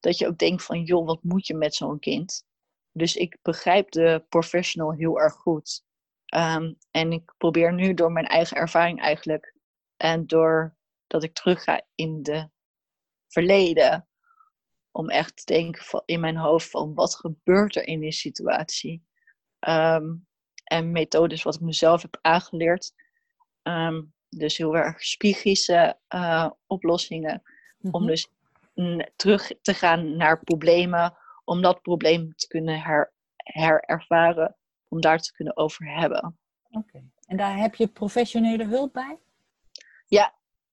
dat 0.07 0.17
je 0.17 0.27
ook 0.27 0.37
denkt 0.37 0.63
van, 0.63 0.83
joh, 0.83 1.05
wat 1.05 1.23
moet 1.23 1.47
je 1.47 1.53
met 1.55 1.75
zo'n 1.75 1.99
kind? 1.99 2.45
Dus 2.91 3.15
ik 3.15 3.37
begrijp 3.41 3.91
de 3.91 4.25
professional 4.29 4.93
heel 4.93 5.19
erg 5.19 5.33
goed. 5.33 5.83
Ehm, 6.25 6.73
en 6.91 7.11
ik 7.11 7.33
probeer 7.37 7.73
nu 7.73 7.93
door 7.93 8.11
mijn 8.11 8.25
eigen 8.25 8.57
ervaring 8.57 9.01
eigenlijk 9.01 9.55
en 9.97 10.27
door 10.27 10.75
dat 11.07 11.23
ik 11.23 11.33
terug 11.33 11.63
ga 11.63 11.81
in 11.95 12.23
de 12.23 12.49
verleden, 13.27 14.07
om 14.91 15.09
echt 15.09 15.35
te 15.37 15.53
denken 15.53 15.83
van, 15.83 16.01
in 16.05 16.19
mijn 16.19 16.37
hoofd 16.37 16.69
van 16.69 16.93
wat 16.93 17.15
gebeurt 17.15 17.75
er 17.75 17.87
in 17.87 17.99
die 17.99 18.11
situatie? 18.11 19.05
Ehm, 19.59 20.15
en 20.63 20.91
methodes 20.91 21.43
wat 21.43 21.55
ik 21.55 21.61
mezelf 21.61 22.01
heb 22.01 22.17
aangeleerd. 22.21 22.93
Ehm, 23.61 24.01
dus 24.29 24.57
heel 24.57 24.75
erg 24.77 25.03
spiegische 25.03 25.99
eh, 26.07 26.49
oplossingen 26.67 27.41
om 27.81 28.01
Mhm. 28.01 28.05
dus 28.11 28.31
terug 29.15 29.51
te 29.61 29.73
gaan 29.73 30.15
naar 30.17 30.43
problemen, 30.43 31.17
om 31.43 31.61
dat 31.61 31.81
probleem 31.81 32.35
te 32.35 32.47
kunnen 32.47 32.81
her, 32.81 33.13
herervaren, 33.35 34.55
om 34.87 35.01
daar 35.01 35.19
te 35.19 35.31
kunnen 35.31 35.57
over 35.57 35.85
hebben. 35.99 36.39
Oké. 36.69 37.03
En 37.25 37.37
daar 37.37 37.57
heb 37.57 37.75
je 37.75 37.87
professionele 37.87 38.65
hulp 38.65 38.93
bij? 38.93 39.19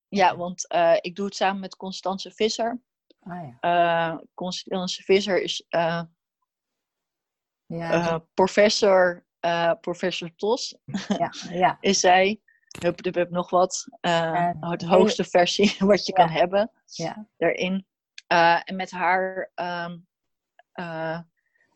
Ja, 0.09 0.37
want 0.37 0.69
eh, 0.69 0.95
ik 1.01 1.17
doe 1.17 1.25
het 1.25 1.35
samen 1.37 1.61
met 1.61 1.77
Constance 1.77 2.31
Visser. 2.31 2.83
Ah 3.21 3.49
ja. 3.61 4.11
Eh, 4.13 4.19
Constance 4.35 5.03
Visser 5.03 5.43
is 5.43 5.67
eh, 5.69 6.03
Ja, 7.67 8.19
professor, 8.35 9.27
professor 9.81 10.35
Tos, 10.37 10.77
ja, 11.19 11.31
ja. 11.51 11.79
is 11.91 12.01
zij. 12.01 12.41
hup, 12.81 13.05
hup, 13.05 13.15
hup, 13.15 13.31
nog 13.31 13.51
wat. 13.51 13.87
Uh, 14.01 14.11
Ja, 14.11 14.55
heel- 14.61 14.89
hoogste 14.89 15.25
versie 15.25 15.77
wat 15.87 16.07
je 16.07 16.13
Ja. 16.17 16.25
kan 16.25 16.35
hebben 16.35 16.71
Ja. 16.85 17.29
daarin. 17.37 17.87
Eh, 18.27 18.61
en 18.65 18.77
met 18.77 18.91
haar, 18.91 19.51
ehm, 19.55 19.99
eh, 20.73 21.19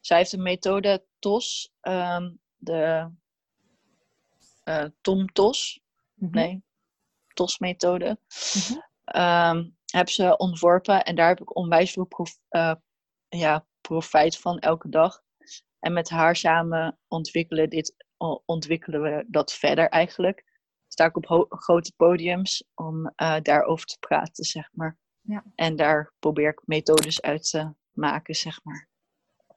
zij 0.01 0.17
heeft 0.17 0.33
een 0.33 0.43
methode 0.43 1.05
TOS, 1.19 1.73
ehm, 1.81 2.31
de 2.57 3.11
eh, 4.65 4.85
Tom 5.01 5.33
TOS, 5.33 5.81
Mhm. 6.15 6.35
nee, 6.35 6.63
TOS-methode, 7.35 8.19
Mhm. 8.55 8.79
ehm, 9.05 9.69
heb 9.87 10.09
ze 10.09 10.37
ontworpen 10.37 11.05
en 11.05 11.15
daar 11.15 11.29
heb 11.29 11.41
ik 11.41 11.57
onwijs 11.57 11.93
veel 11.93 12.05
prof, 12.05 12.39
ja, 13.29 13.67
profijt 13.81 14.39
van 14.39 14.59
elke 14.59 14.89
dag. 14.89 15.23
En 15.81 15.93
met 15.93 16.09
haar 16.09 16.37
samen 16.37 16.99
ontwikkelen, 17.09 17.71
dit, 17.71 17.95
ontwikkelen 18.45 19.03
we 19.03 19.25
dat 19.29 19.53
verder 19.53 19.89
eigenlijk. 19.89 20.45
Sta 20.89 21.05
ik 21.05 21.17
op 21.17 21.47
grote 21.49 21.93
podiums 21.97 22.65
om 22.75 23.13
daarover 23.43 23.87
te 23.87 23.99
praten, 23.99 24.45
zeg 24.45 24.69
maar. 24.73 24.99
Ja. 25.29 25.45
En 25.55 25.77
daar 25.77 26.13
probeer 26.19 26.49
ik 26.49 26.63
methodes 26.65 27.23
uit 27.23 27.51
te 27.51 27.73
maken, 27.93 28.35
zeg 28.35 28.61
maar. 28.65 28.89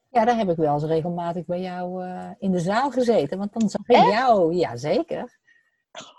Ja, 0.10 0.26
daar 0.26 0.38
heb 0.38 0.50
ik 0.50 0.56
wel 0.58 0.74
eens 0.74 0.84
regelmatig 0.84 1.46
bij 1.46 1.62
jou 1.62 2.04
eh, 2.06 2.30
in 2.40 2.52
de 2.52 2.60
zaal 2.60 2.92
gezeten. 2.92 3.38
Want 3.38 3.54
dan 3.54 3.70
zag 3.70 3.82
ik 3.88 3.96
Echt? 3.96 4.12
jou, 4.12 4.54
ja 4.56 4.76
zeker. 4.76 5.40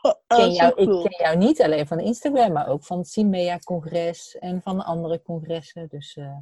Oh, 0.02 0.10
Ik 0.12 0.18
ken, 0.26 0.52
zo 0.52 0.62
jou, 0.62 0.74
cool. 0.74 1.04
ik 1.04 1.10
ken 1.10 1.26
jou 1.26 1.36
niet 1.36 1.62
alleen 1.62 1.86
van 1.86 2.00
Instagram, 2.00 2.52
maar 2.52 2.68
ook 2.68 2.84
van 2.84 2.98
het 2.98 3.08
CIMEA-congres 3.08 4.38
en 4.38 4.62
van 4.62 4.84
andere 4.84 5.22
congressen. 5.22 5.88
Dus 5.88 6.16
eh, 6.16 6.36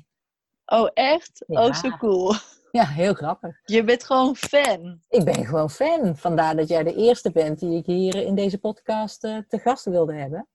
Oh, 0.66 0.88
echt? 0.94 1.44
Ja. 1.46 1.66
Oh, 1.66 1.74
zo 1.74 1.88
cool. 1.90 2.32
ja, 2.70 2.84
heel 2.86 3.14
grappig. 3.14 3.60
Je 3.64 3.84
bent 3.84 4.04
gewoon 4.04 4.36
fan. 4.36 5.00
Ik 5.08 5.24
ben 5.24 5.46
gewoon 5.46 5.70
fan. 5.70 6.16
Vandaar 6.16 6.56
dat 6.56 6.68
jij 6.68 6.82
de 6.82 6.94
eerste 6.94 7.30
bent 7.30 7.58
die 7.58 7.76
ik 7.78 7.86
hier 7.86 8.14
in 8.16 8.34
deze 8.34 8.58
podcast 8.58 9.24
eh, 9.24 9.38
te 9.48 9.58
gast 9.58 9.84
wilde 9.84 10.14
hebben. 10.14 10.48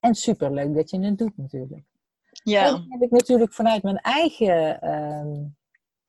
En 0.00 0.14
superleuk 0.14 0.74
dat 0.74 0.90
je 0.90 1.00
het 1.00 1.18
doet 1.18 1.36
natuurlijk. 1.36 1.84
Ja, 2.42 2.70
Dan 2.70 2.86
heb 2.88 3.00
ik 3.02 3.10
natuurlijk 3.10 3.52
vanuit 3.52 3.82
mijn 3.82 3.96
eigen 3.98 4.80
ehm, 4.80 5.44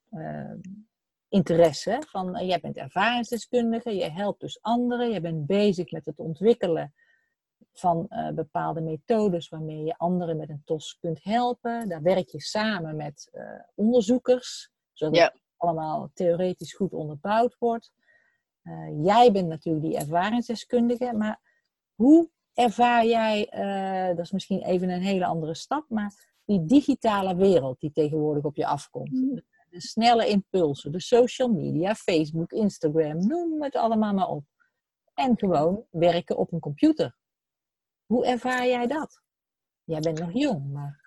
ehm, 0.10 0.60
interesse 1.30 2.02
van 2.08 2.36
eh, 2.36 2.48
jij 2.48 2.60
bent 2.60 2.78
ervaringsdeskundige, 2.78 3.96
je 3.96 4.12
helpt 4.12 4.39
dus 4.39 4.62
anderen, 4.62 5.12
je 5.12 5.22
bent 5.22 5.46
bezig 5.46 5.91
met 5.91 6.06
het 6.06 6.19
ontwikkelen 6.19 6.93
van 7.74 8.06
eh, 8.10 8.30
bepaalde 8.30 8.82
methodes 8.82 9.50
waarmee 9.50 9.84
je 9.84 9.98
anderen 9.98 10.38
met 10.38 10.50
een 10.50 10.62
TOS 10.65 10.98
kunt 11.00 11.24
helpen. 11.24 11.89
Daar 11.89 12.02
werk 12.02 12.28
je 12.28 12.41
samen 12.41 12.96
met 12.96 13.30
eh, 13.32 13.43
onderzoekers, 13.76 14.72
zodat 14.93 15.15
Ja. 15.15 15.24
het 15.24 15.41
allemaal 15.58 16.12
theoretisch 16.13 16.74
goed 16.74 16.93
onderbouwd 16.93 17.56
wordt. 17.60 17.91
Jij 19.02 19.32
bent 19.32 19.48
natuurlijk 19.48 19.86
die 19.86 19.98
ervaringsdeskundige, 19.98 21.13
maar 21.13 21.39
hoe 21.96 22.30
ervaar 22.54 23.06
jij, 23.06 23.50
eh, 23.50 24.08
dat 24.16 24.26
is 24.26 24.32
misschien 24.32 24.62
even 24.62 24.89
een 24.89 25.02
hele 25.02 25.26
andere 25.26 25.56
stap, 25.56 25.86
maar 25.89 26.32
die 26.46 26.66
digitale 26.66 27.36
wereld 27.36 27.80
die 27.80 27.92
tegenwoordig 27.92 28.44
op 28.44 28.56
je 28.56 28.66
afkomt. 28.66 29.12
De, 29.12 29.44
de 29.70 29.82
snelle 29.82 30.28
impulsen, 30.28 30.92
de 30.92 31.00
social 31.00 31.48
media, 31.48 31.96
Facebook, 31.96 32.52
Instagram, 32.52 33.28
noem 33.28 33.63
het 33.63 33.76
allemaal 33.76 34.13
maar 34.13 34.28
op. 34.28 34.44
En 35.13 35.38
gewoon 35.38 35.86
werken 35.89 36.38
op 36.38 36.52
een 36.52 36.60
computer. 36.60 37.16
Hoe 38.06 38.26
ervaar 38.26 38.68
jij 38.68 38.88
dat? 38.88 39.22
Jij 39.84 40.00
bent 40.00 40.20
nog 40.20 40.34
jong, 40.34 40.72
maar 40.72 41.02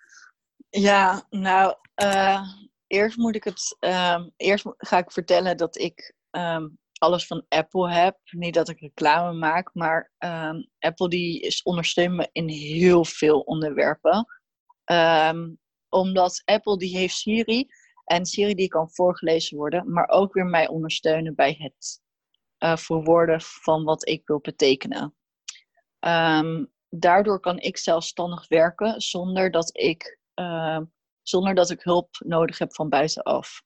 Ja, 0.68 1.26
nou, 1.30 1.74
eh, 1.94 2.42
eerst 2.86 3.16
moet 3.16 3.34
ik 3.34 3.44
het. 3.44 3.76
ehm, 3.80 4.28
eerst 4.36 4.64
ga 4.76 4.98
ik 4.98 5.12
vertellen 5.12 5.56
dat 5.56 5.78
ik 5.78 6.14
ehm, 6.30 6.68
alles 6.98 7.26
van 7.26 7.44
Apple 7.48 7.90
heb. 7.92 8.18
Niet 8.30 8.54
dat 8.54 8.68
ik 8.68 8.80
reclame 8.80 9.32
maak, 9.32 9.74
maar 9.74 10.12
ehm, 10.18 10.62
Apple 10.78 11.08
die 11.08 11.40
is 11.40 11.62
ondersteunt 11.62 12.14
me 12.14 12.28
in 12.32 12.48
heel 12.48 13.04
veel 13.04 13.40
onderwerpen. 13.40 14.26
Ehm, 14.84 15.54
omdat 15.88 16.42
Apple 16.44 16.78
die 16.78 16.96
heeft 16.96 17.14
Siri 17.14 17.66
en 18.04 18.26
Siri 18.26 18.54
die 18.54 18.68
kan 18.68 18.90
voorgelezen 18.90 19.56
worden, 19.56 19.92
maar 19.92 20.08
ook 20.08 20.32
weer 20.32 20.46
mij 20.46 20.68
ondersteunen 20.68 21.34
bij 21.34 21.56
het 21.58 22.04
eh, 22.56 22.76
verwoorden 22.76 23.40
van 23.40 23.84
wat 23.84 24.08
ik 24.08 24.26
wil 24.26 24.40
betekenen. 24.40 25.14
Ehm, 25.98 26.64
daardoor 26.88 27.40
kan 27.40 27.58
ik 27.58 27.76
zelfstandig 27.76 28.48
werken 28.48 29.00
zonder 29.00 29.50
dat 29.50 29.78
ik 29.78 30.18
zonder 31.22 31.54
dat 31.54 31.70
ik 31.70 31.82
hulp 31.82 32.08
nodig 32.18 32.58
heb 32.58 32.74
van 32.74 32.88
buitenaf. 32.88 33.62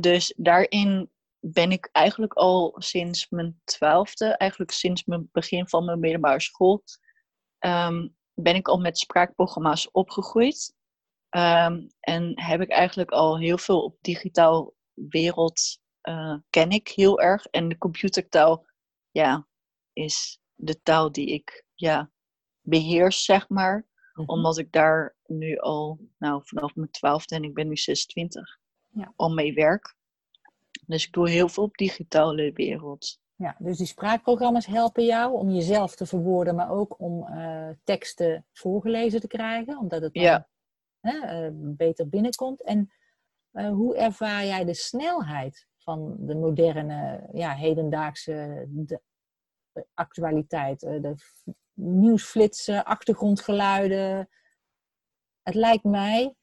Dus 0.00 0.34
daarin 0.36 1.10
ben 1.40 1.72
ik 1.72 1.88
eigenlijk 1.92 2.32
al 2.32 2.74
sinds 2.78 3.28
mijn 3.28 3.60
twaalfde, 3.64 4.26
eigenlijk 4.36 4.70
sinds 4.70 5.04
mijn 5.04 5.28
begin 5.32 5.68
van 5.68 5.84
mijn 5.84 6.00
middelbare 6.00 6.40
school, 6.40 6.82
ehm, 7.58 8.08
ben 8.34 8.54
ik 8.54 8.68
al 8.68 8.78
met 8.78 8.98
spraakprogramma's 8.98 9.88
opgegroeid. 9.92 10.74
Ehm, 11.28 11.86
en 12.00 12.40
heb 12.40 12.60
ik 12.60 12.70
eigenlijk 12.70 13.10
al 13.10 13.38
heel 13.38 13.58
veel 13.58 13.82
op 13.84 13.96
digitaal 14.00 14.74
wereld 14.94 15.78
eh, 16.00 16.34
ken 16.50 16.70
ik 16.70 16.88
heel 16.88 17.20
erg. 17.20 17.46
En 17.46 17.68
de 17.68 17.78
computertaal, 17.78 18.66
ja, 19.10 19.48
is 19.92 20.40
de 20.54 20.82
taal 20.82 21.12
die 21.12 21.26
ik 21.26 21.64
ja, 21.74 22.10
beheers, 22.60 23.24
zeg 23.24 23.48
maar 23.48 23.88
omdat 24.26 24.58
ik 24.58 24.72
daar 24.72 25.16
nu 25.26 25.56
al, 25.56 25.98
nou 26.18 26.42
vanaf 26.44 26.74
mijn 26.74 26.90
twaalfde 26.90 27.34
en 27.34 27.44
ik 27.44 27.54
ben 27.54 27.68
nu 27.68 27.76
26, 27.76 28.58
Ja. 28.88 29.12
al 29.16 29.30
mee 29.30 29.54
werk. 29.54 29.96
Dus 30.90 31.06
ik 31.06 31.12
doe 31.12 31.30
heel 31.30 31.48
veel 31.48 31.62
op 31.64 31.76
digitale 31.76 32.52
wereld. 32.52 33.18
Ja, 33.34 33.56
dus 33.58 33.78
die 33.78 33.86
spraakprogramma's 33.86 34.66
helpen 34.66 35.04
jou 35.04 35.32
om 35.32 35.50
jezelf 35.50 35.94
te 35.94 36.06
verwoorden, 36.06 36.54
maar 36.54 36.70
ook 36.70 37.00
om 37.00 37.26
eh, 37.26 37.68
teksten 37.84 38.46
voorgelezen 38.52 39.20
te 39.20 39.26
krijgen, 39.26 39.78
omdat 39.78 40.02
het 40.02 40.14
dan 40.14 40.22
Ja. 40.22 40.48
hè, 41.00 41.18
eh, 41.18 41.50
beter 41.52 42.08
binnenkomt. 42.08 42.62
En 42.62 42.92
eh, 43.50 43.68
hoe 43.68 43.96
ervaar 43.96 44.44
jij 44.44 44.64
de 44.64 44.74
snelheid 44.74 45.66
van 45.76 46.16
de 46.18 46.34
moderne, 46.34 47.28
ja, 47.32 47.54
hedendaagse 47.54 48.66
de, 48.68 49.00
actualiteit, 49.94 50.80
de 50.80 51.14
nieuwsflitsen, 51.74 52.84
achtergrondgeluiden? 52.84 54.28
Het 55.42 55.54
lijkt 55.54 55.84
mij, 55.84 56.34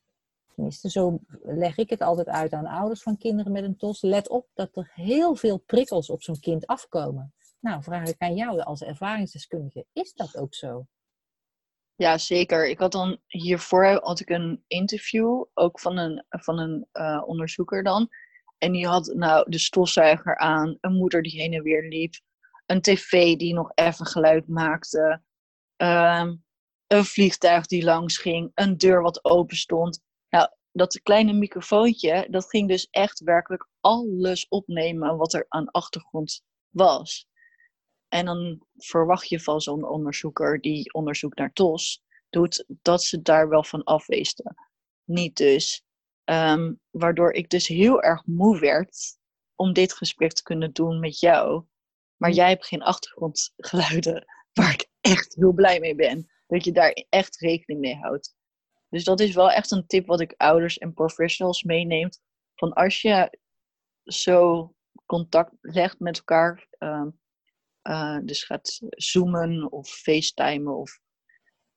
tenminste 0.57 0.89
zo 0.89 1.19
leg 1.43 1.77
ik 1.77 1.89
het 1.89 2.01
altijd 2.01 2.27
uit 2.27 2.53
aan 2.53 2.65
ouders 2.65 3.01
van 3.01 3.17
kinderen 3.17 3.51
met 3.51 3.63
een 3.63 3.77
TOS, 3.77 4.01
let 4.01 4.29
op 4.29 4.47
dat 4.53 4.75
er 4.75 4.91
heel 4.93 5.35
veel 5.35 5.57
prikkels 5.57 6.09
op 6.09 6.23
zo'n 6.23 6.39
kind 6.39 6.67
afkomen. 6.67 7.33
Nou, 7.59 7.83
vraag 7.83 8.07
ik 8.07 8.15
aan 8.17 8.35
jou 8.35 8.59
als 8.59 8.81
ervaringsdeskundige, 8.81 9.85
is 9.93 10.13
dat 10.13 10.37
ook 10.37 10.55
zo? 10.55 10.85
Ja, 11.95 12.17
zeker. 12.17 12.67
Ik 12.69 12.79
had 12.79 12.91
dan 12.91 13.17
hiervoor 13.27 13.85
had 13.85 14.19
ik 14.19 14.29
een 14.29 14.63
interview, 14.67 15.43
ook 15.53 15.79
van 15.79 15.97
een, 15.97 16.25
van 16.29 16.59
een 16.59 16.87
eh, 16.91 17.23
onderzoeker 17.25 17.83
dan. 17.83 18.09
En 18.57 18.71
die 18.71 18.87
had 18.87 19.13
nou 19.15 19.49
de 19.49 19.59
stofzuiger 19.59 20.37
aan, 20.37 20.77
een 20.81 20.93
moeder 20.93 21.21
die 21.21 21.41
heen 21.41 21.53
en 21.53 21.63
weer 21.63 21.87
liep, 21.87 22.13
een 22.65 22.81
tv 22.81 23.35
die 23.35 23.53
nog 23.53 23.71
even 23.75 24.05
geluid 24.05 24.47
maakte, 24.47 25.21
ehm, 25.75 26.35
een 26.87 27.05
vliegtuig 27.05 27.65
die 27.65 27.83
langs 27.83 28.17
ging, 28.17 28.51
een 28.53 28.77
deur 28.77 29.01
wat 29.01 29.25
open 29.25 29.57
stond. 29.57 30.05
Nou, 30.29 30.49
dat 30.71 31.01
kleine 31.01 31.33
microfoontje, 31.33 32.27
dat 32.29 32.49
ging 32.49 32.67
dus 32.67 32.87
echt 32.91 33.19
werkelijk 33.19 33.67
alles 33.79 34.47
opnemen 34.47 35.17
wat 35.17 35.33
er 35.33 35.45
aan 35.47 35.71
achtergrond 35.71 36.43
was. 36.69 37.27
En 38.07 38.25
dan 38.25 38.65
verwacht 38.75 39.29
je 39.29 39.39
van 39.39 39.61
zo'n 39.61 39.87
onderzoeker 39.87 40.61
die 40.61 40.93
onderzoek 40.93 41.35
naar 41.35 41.53
TOS 41.53 42.03
doet, 42.29 42.65
dat 42.81 43.03
ze 43.03 43.21
daar 43.21 43.49
wel 43.49 43.63
van 43.63 43.83
afwezen. 43.83 44.55
Niet 45.03 45.35
dus. 45.35 45.83
Ehm, 46.23 46.73
waardoor 46.89 47.31
ik 47.31 47.49
dus 47.49 47.67
heel 47.67 48.01
erg 48.01 48.25
moe 48.25 48.59
werd 48.59 49.17
om 49.55 49.73
dit 49.73 49.93
gesprek 49.93 50.33
te 50.33 50.43
kunnen 50.43 50.73
doen 50.73 50.99
met 50.99 51.19
jou. 51.19 51.65
Maar 52.15 52.31
jij 52.31 52.49
hebt 52.49 52.65
geen 52.65 52.81
achtergrondgeluiden 52.81 54.25
waar 54.53 54.73
ik 54.73 54.89
echt 55.01 55.35
heel 55.35 55.53
blij 55.53 55.79
mee 55.79 55.95
ben. 55.95 56.31
Dat 56.47 56.63
je 56.63 56.71
daar 56.71 57.05
echt 57.09 57.37
rekening 57.37 57.79
mee 57.79 57.95
houdt. 57.95 58.35
Dus 58.89 59.03
dat 59.03 59.19
is 59.19 59.35
wel 59.35 59.51
echt 59.51 59.71
een 59.71 59.87
tip 59.87 60.07
wat 60.07 60.19
ik 60.19 60.33
ouders 60.37 60.77
en 60.77 60.93
professionals 60.93 61.63
meeneemt. 61.63 62.21
Van 62.55 62.73
als 62.73 63.01
je 63.01 63.39
zo 64.03 64.71
contact 65.05 65.51
legt 65.61 65.99
met 65.99 66.17
elkaar, 66.17 66.67
ehm, 66.69 67.09
eh, 67.81 68.17
dus 68.23 68.43
gaat 68.43 68.77
zoomen 68.89 69.71
of 69.71 69.89
facetimen 69.89 70.77
of 70.77 70.99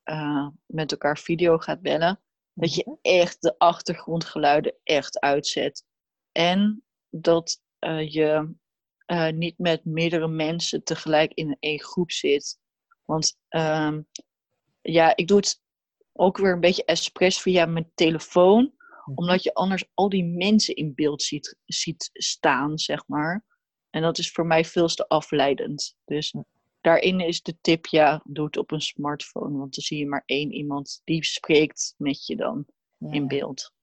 eh, 0.03 0.47
met 0.65 0.91
elkaar 0.91 1.17
video 1.17 1.57
gaat 1.57 1.81
bellen, 1.81 2.21
dat 2.53 2.75
je 2.75 2.97
echt 3.01 3.41
de 3.41 3.57
achtergrondgeluiden 3.57 4.75
echt 4.83 5.19
uitzet. 5.19 5.85
En 6.31 6.83
dat 7.09 7.61
eh, 7.79 8.11
je 8.13 8.59
niet 9.33 9.57
met 9.57 9.85
meerdere 9.85 10.27
mensen 10.27 10.83
tegelijk 10.83 11.33
in 11.33 11.57
één 11.59 11.79
groep 11.79 12.11
zit. 12.11 12.59
Want 13.05 13.37
ehm, 13.47 14.01
ja, 14.81 15.15
ik 15.15 15.27
doe 15.27 15.37
het 15.37 15.61
ook 16.13 16.37
weer 16.37 16.53
een 16.53 16.59
beetje 16.59 16.85
expres 16.85 17.41
via 17.41 17.65
mijn 17.65 17.91
telefoon. 17.93 18.73
Omdat 19.15 19.43
je 19.43 19.53
anders 19.53 19.85
al 19.93 20.09
die 20.09 20.25
mensen 20.25 20.75
in 20.75 20.95
beeld 20.95 21.21
ziet, 21.21 21.57
ziet 21.65 22.09
staan, 22.13 22.79
zeg 22.79 23.07
maar. 23.07 23.45
En 23.89 24.01
dat 24.01 24.17
is 24.17 24.31
voor 24.31 24.45
mij 24.45 24.65
veel 24.65 24.87
te 24.87 25.07
afleidend. 25.07 25.95
Dus 26.05 26.35
daarin 26.81 27.19
is 27.19 27.41
de 27.41 27.57
tip, 27.61 27.85
ja, 27.85 28.21
doe 28.23 28.45
het 28.45 28.57
op 28.57 28.71
een 28.71 28.81
smartphone. 28.81 29.57
Want 29.57 29.75
dan 29.75 29.83
zie 29.83 29.97
je 29.97 30.07
maar 30.07 30.23
één 30.25 30.51
iemand 30.51 31.01
die 31.03 31.25
spreekt 31.25 31.93
met 31.97 32.25
je 32.25 32.35
dan 32.35 32.65
Ja, 32.97 33.11
in 33.11 33.27
beeld. 33.27 33.73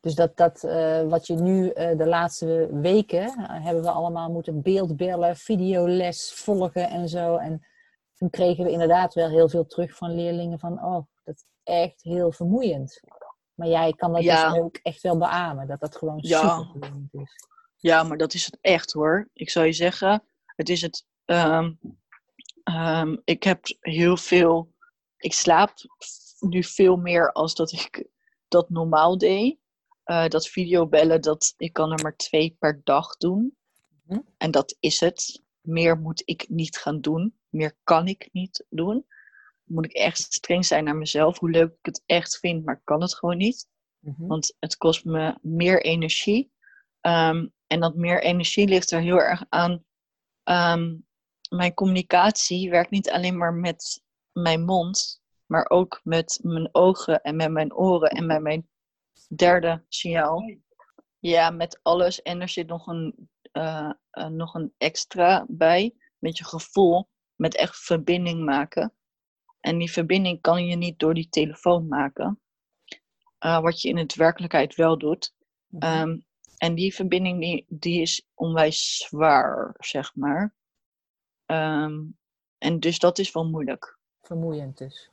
Dus 0.00 0.14
dat, 0.14 0.36
dat 0.36 0.64
eh, 0.64 1.08
wat 1.08 1.26
je 1.26 1.34
nu 1.34 1.68
eh, 1.68 1.98
de 1.98 2.06
laatste 2.06 2.68
weken 2.72 3.26
eh, 3.26 3.64
hebben 3.64 3.82
we 3.82 3.90
allemaal 3.90 4.30
moeten 4.30 4.62
beeldbellen, 4.62 5.36
videoles 5.36 6.32
volgen 6.32 6.88
en 6.88 7.08
zo. 7.08 7.36
En 7.36 7.66
toen 8.14 8.30
kregen 8.30 8.64
we 8.64 8.70
inderdaad 8.70 9.14
wel 9.14 9.28
heel 9.28 9.48
veel 9.48 9.66
terug 9.66 9.96
van 9.96 10.14
leerlingen 10.14 10.58
van, 10.58 10.84
oh, 10.84 11.06
echt 11.62 12.02
heel 12.02 12.32
vermoeiend. 12.32 13.00
Maar 13.54 13.68
jij 13.68 13.92
kan 13.92 14.12
dat 14.12 14.22
Ja. 14.22 14.50
dus 14.50 14.60
ook 14.60 14.76
echt 14.76 15.00
wel 15.02 15.18
beamen, 15.18 15.66
dat 15.66 15.80
dat 15.80 15.96
gewoon 15.96 16.18
Ja. 16.20 16.58
super 16.58 16.70
vermoeiend 16.80 17.14
is. 17.14 17.34
Ja, 17.76 18.02
maar 18.02 18.16
dat 18.18 18.34
is 18.34 18.44
het 18.46 18.58
echt 18.60 18.92
hoor. 18.92 19.28
Ik 19.32 19.50
zou 19.50 19.66
je 19.66 19.72
zeggen, 19.72 20.22
het 20.56 20.68
is 20.68 20.80
het. 20.82 21.06
ehm, 21.24 21.72
ehm, 22.64 23.16
ik 23.24 23.42
heb 23.42 23.60
heel 23.80 24.16
veel. 24.16 24.72
Ik 25.16 25.32
slaap 25.32 25.72
nu 26.40 26.62
veel 26.64 26.96
meer 26.96 27.32
als 27.32 27.54
dat 27.54 27.72
ik 27.72 28.06
dat 28.48 28.70
normaal 28.70 29.18
deed. 29.18 29.58
Eh, 30.04 30.26
dat 30.28 30.48
videobellen, 30.48 31.20
dat, 31.22 31.54
ik 31.56 31.72
kan 31.72 31.92
er 31.92 32.02
maar 32.02 32.16
twee 32.16 32.56
per 32.58 32.80
dag 32.84 33.16
doen. 33.16 33.56
Mhm. 34.04 34.20
En 34.36 34.50
dat 34.50 34.76
is 34.80 35.00
het. 35.00 35.42
Meer 35.60 35.98
moet 35.98 36.22
ik 36.24 36.48
niet 36.48 36.76
gaan 36.76 37.00
doen. 37.00 37.38
Meer 37.48 37.76
kan 37.84 38.06
ik 38.06 38.28
niet 38.32 38.64
doen. 38.68 39.06
Moet 39.70 39.84
ik 39.84 39.92
echt 39.92 40.18
streng 40.18 40.66
zijn 40.66 40.84
naar 40.84 40.96
mezelf. 40.96 41.38
Hoe 41.38 41.50
leuk 41.50 41.70
ik 41.70 41.86
het 41.86 42.02
echt 42.06 42.38
vind, 42.38 42.64
maar 42.64 42.74
ik 42.74 42.84
kan 42.84 43.00
het 43.00 43.14
gewoon 43.14 43.36
niet. 43.36 43.68
Mhm. 43.98 44.26
Want 44.26 44.56
het 44.58 44.76
kost 44.76 45.04
me 45.04 45.38
meer 45.42 45.82
energie. 45.82 46.52
Ehm, 47.00 47.46
en 47.66 47.80
dat 47.80 47.94
meer 47.94 48.22
energie 48.22 48.68
ligt 48.68 48.90
er 48.90 49.00
heel 49.00 49.20
erg 49.20 49.44
aan. 49.48 49.84
ehm, 50.42 50.96
mijn 51.50 51.74
communicatie 51.74 52.70
werkt 52.70 52.90
niet 52.90 53.10
alleen 53.10 53.36
maar 53.36 53.54
met 53.54 54.02
mijn 54.32 54.64
mond, 54.64 55.22
maar 55.46 55.70
ook 55.70 56.00
met 56.04 56.38
mijn 56.42 56.68
ogen 56.72 57.22
en 57.22 57.36
met 57.36 57.50
mijn 57.50 57.74
oren 57.74 58.10
en 58.10 58.26
met 58.26 58.40
mijn 58.40 58.68
derde 59.36 59.84
signaal. 59.88 60.54
Ja, 61.18 61.50
met 61.50 61.80
alles. 61.82 62.22
En 62.22 62.40
er 62.40 62.48
zit 62.48 62.66
nog 62.66 62.86
een, 62.86 63.30
eh, 63.52 63.90
eh, 64.10 64.26
nog 64.26 64.54
een 64.54 64.74
extra 64.78 65.44
bij, 65.48 65.94
met 66.18 66.38
je 66.38 66.44
gevoel, 66.44 67.08
met 67.34 67.56
echt 67.56 67.76
verbinding 67.76 68.44
maken. 68.44 68.92
En 69.60 69.78
die 69.78 69.92
verbinding 69.92 70.40
kan 70.40 70.66
je 70.66 70.76
niet 70.76 70.98
door 70.98 71.14
die 71.14 71.28
telefoon 71.28 71.88
maken. 71.88 72.40
Eh, 73.38 73.60
wat 73.60 73.80
je 73.80 73.88
in 73.88 73.96
het 73.96 74.14
werkelijkheid 74.14 74.74
wel 74.74 74.98
doet. 74.98 75.34
Mhm. 75.66 75.84
Ehm, 75.84 76.18
en 76.56 76.74
die 76.74 76.94
verbinding 76.94 77.40
die, 77.40 77.64
die 77.68 78.00
is 78.00 78.26
onwijs 78.34 78.96
zwaar, 78.96 79.74
zeg 79.78 80.14
maar. 80.14 80.54
Ehm, 81.46 82.00
en 82.58 82.80
dus 82.80 82.98
dat 82.98 83.18
is 83.18 83.32
wel 83.32 83.48
moeilijk. 83.48 83.98
Vermoeiend 84.22 84.78
dus. 84.78 85.10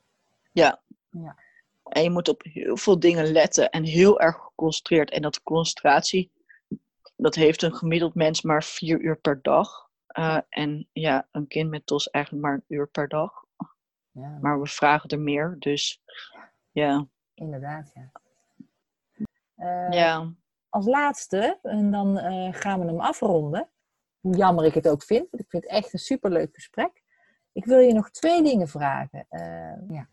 Ja. 0.52 0.82
Ja. 1.10 1.36
En 1.84 2.04
je 2.04 2.10
moet 2.10 2.28
op 2.28 2.44
heel 2.44 2.78
veel 2.78 3.00
dingen 3.00 3.32
letten 3.32 3.70
en 3.70 3.84
heel 3.84 4.20
erg 4.20 4.36
geconcentreerd. 4.36 5.12
En 5.12 5.22
dat 5.22 5.44
concentratie, 5.44 6.32
dat 7.16 7.36
heeft 7.36 7.62
een 7.62 7.76
gemiddeld 7.76 8.16
mens 8.16 8.42
maar 8.42 8.64
vier 8.64 9.00
uur 9.00 9.18
per 9.18 9.42
dag. 9.42 9.90
Eh, 10.08 10.40
en 10.50 10.88
ja, 10.92 11.28
een 11.32 11.48
kind 11.48 11.70
met 11.70 11.86
TOS 11.86 12.10
eigenlijk 12.10 12.46
maar 12.46 12.54
een 12.54 12.64
uur 12.68 12.88
per 12.88 13.08
dag. 13.08 13.46
Ja, 14.18 14.38
Maar 14.42 14.62
we 14.62 14.68
vragen 14.68 15.10
er 15.10 15.20
meer, 15.20 15.56
dus 15.60 16.02
ja. 16.72 17.08
inderdaad, 17.34 17.92
ja. 17.94 18.12
Eh, 19.56 19.92
ja. 19.98 20.34
Als 20.70 20.86
laatste, 20.86 21.60
en 21.62 21.92
dan 21.92 22.18
eh, 22.18 22.54
gaan 22.54 22.80
we 22.80 22.86
hem 22.86 23.00
afronden. 23.00 23.70
Hoe 24.20 24.36
jammer 24.36 24.66
ik 24.66 24.74
het 24.74 24.88
ook 24.88 25.04
vind, 25.04 25.28
want 25.32 25.44
ik 25.44 25.50
vind 25.50 25.64
het 25.64 25.72
echt 25.72 25.94
een 25.94 26.00
superleuk 26.00 26.54
gesprek. 26.54 27.04
Ik 27.52 27.66
wil 27.66 27.80
je 27.80 27.94
nog 27.94 28.10
twee 28.10 28.44
dingen 28.44 28.68
vragen. 28.68 29.26
Eh, 29.30 29.90
ja. 29.90 30.08